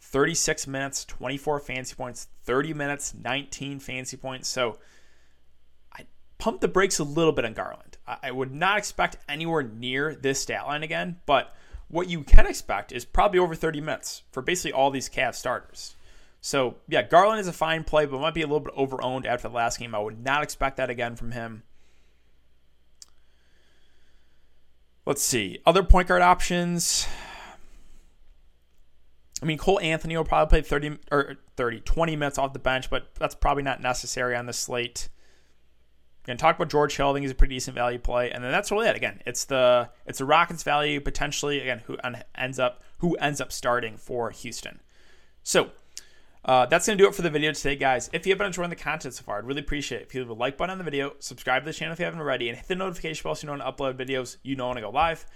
36 0.00 0.66
minutes, 0.66 1.04
24 1.04 1.60
fancy 1.60 1.94
points, 1.94 2.28
30 2.44 2.74
minutes, 2.74 3.14
19 3.14 3.80
fancy 3.80 4.16
points. 4.16 4.48
So 4.48 4.78
I 5.92 6.06
pumped 6.38 6.60
the 6.60 6.68
brakes 6.68 6.98
a 6.98 7.04
little 7.04 7.32
bit 7.32 7.44
on 7.44 7.52
Garland. 7.52 7.98
I, 8.22 8.30
would 8.30 8.54
not 8.54 8.78
expect 8.78 9.18
anywhere 9.28 9.62
near 9.62 10.14
this 10.14 10.40
stat 10.40 10.66
line 10.66 10.82
again, 10.82 11.20
but 11.26 11.54
what 11.88 12.08
you 12.08 12.22
can 12.22 12.46
expect 12.46 12.90
is 12.90 13.04
probably 13.04 13.38
over 13.38 13.54
30 13.54 13.82
minutes 13.82 14.22
for 14.32 14.40
basically 14.40 14.72
all 14.72 14.90
these 14.90 15.10
Cavs 15.10 15.34
starters. 15.34 15.94
So 16.40 16.76
yeah, 16.88 17.02
Garland 17.02 17.40
is 17.40 17.48
a 17.48 17.52
fine 17.52 17.84
play, 17.84 18.06
but 18.06 18.20
might 18.20 18.34
be 18.34 18.42
a 18.42 18.46
little 18.46 18.60
bit 18.60 18.74
overowned 18.74 19.26
after 19.26 19.48
the 19.48 19.54
last 19.54 19.78
game. 19.78 19.94
I 19.94 19.98
would 19.98 20.24
not 20.24 20.42
expect 20.42 20.78
that 20.78 20.88
again 20.88 21.16
from 21.16 21.32
him. 21.32 21.64
Let's 25.04 25.22
see 25.22 25.58
other 25.66 25.82
point 25.82 26.08
guard 26.08 26.22
options. 26.22 27.06
I 29.42 29.46
mean, 29.46 29.58
Cole 29.58 29.78
Anthony 29.80 30.16
will 30.16 30.24
probably 30.24 30.62
play 30.62 30.68
30 30.68 30.98
or 31.12 31.36
30, 31.56 31.80
20 31.80 32.16
minutes 32.16 32.38
off 32.38 32.52
the 32.52 32.58
bench, 32.58 32.90
but 32.90 33.14
that's 33.14 33.34
probably 33.34 33.62
not 33.62 33.80
necessary 33.80 34.34
on 34.34 34.46
the 34.46 34.52
slate. 34.52 35.08
To 36.26 36.34
talk 36.34 36.56
about 36.56 36.68
George 36.68 36.94
Hill. 36.94 37.08
I 37.08 37.12
think 37.14 37.22
he's 37.22 37.30
a 37.30 37.34
pretty 37.34 37.54
decent 37.54 37.74
value 37.74 37.98
play, 37.98 38.30
and 38.30 38.44
then 38.44 38.50
that's 38.50 38.70
really 38.70 38.86
it. 38.86 38.94
Again, 38.94 39.22
it's 39.24 39.46
the 39.46 39.88
it's 40.04 40.18
the 40.18 40.26
Rockets' 40.26 40.62
value 40.62 41.00
potentially. 41.00 41.58
Again, 41.60 41.80
who 41.86 41.96
ends 42.34 42.58
up 42.58 42.82
who 42.98 43.14
ends 43.14 43.40
up 43.40 43.50
starting 43.50 43.96
for 43.96 44.28
Houston. 44.28 44.80
So 45.42 45.70
uh, 46.44 46.66
that's 46.66 46.86
going 46.86 46.98
to 46.98 47.02
do 47.02 47.08
it 47.08 47.14
for 47.14 47.22
the 47.22 47.30
video 47.30 47.52
today, 47.52 47.76
guys. 47.76 48.10
If 48.12 48.26
you 48.26 48.32
have 48.32 48.38
been 48.38 48.46
enjoying 48.46 48.70
the 48.70 48.76
content 48.76 49.14
so 49.14 49.22
far, 49.22 49.38
I'd 49.38 49.44
really 49.44 49.60
appreciate 49.60 50.02
it 50.02 50.06
if 50.08 50.14
you 50.14 50.20
leave 50.20 50.30
a 50.30 50.34
like 50.34 50.56
button 50.56 50.70
on 50.70 50.78
the 50.78 50.84
video, 50.84 51.14
subscribe 51.18 51.62
to 51.62 51.66
the 51.66 51.72
channel 51.72 51.92
if 51.92 51.98
you 51.98 52.04
haven't 52.04 52.20
already, 52.20 52.48
and 52.48 52.56
hit 52.56 52.68
the 52.68 52.74
notification 52.74 53.22
bell 53.22 53.34
so 53.34 53.42
you 53.42 53.46
know 53.46 53.52
when 53.52 53.62
I 53.62 53.70
upload 53.70 53.94
videos, 53.94 54.36
you 54.42 54.56
know 54.56 54.68
when 54.68 54.78
I 54.78 54.82
go 54.82 54.90
live. 54.90 55.26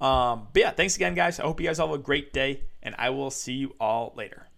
Um, 0.00 0.48
but 0.52 0.60
yeah, 0.60 0.70
thanks 0.70 0.96
again, 0.96 1.14
guys. 1.14 1.40
I 1.40 1.44
hope 1.44 1.60
you 1.60 1.66
guys 1.66 1.78
all 1.78 1.88
have 1.88 1.98
a 1.98 2.02
great 2.02 2.32
day, 2.32 2.62
and 2.82 2.94
I 2.98 3.10
will 3.10 3.30
see 3.30 3.54
you 3.54 3.74
all 3.80 4.12
later. 4.16 4.48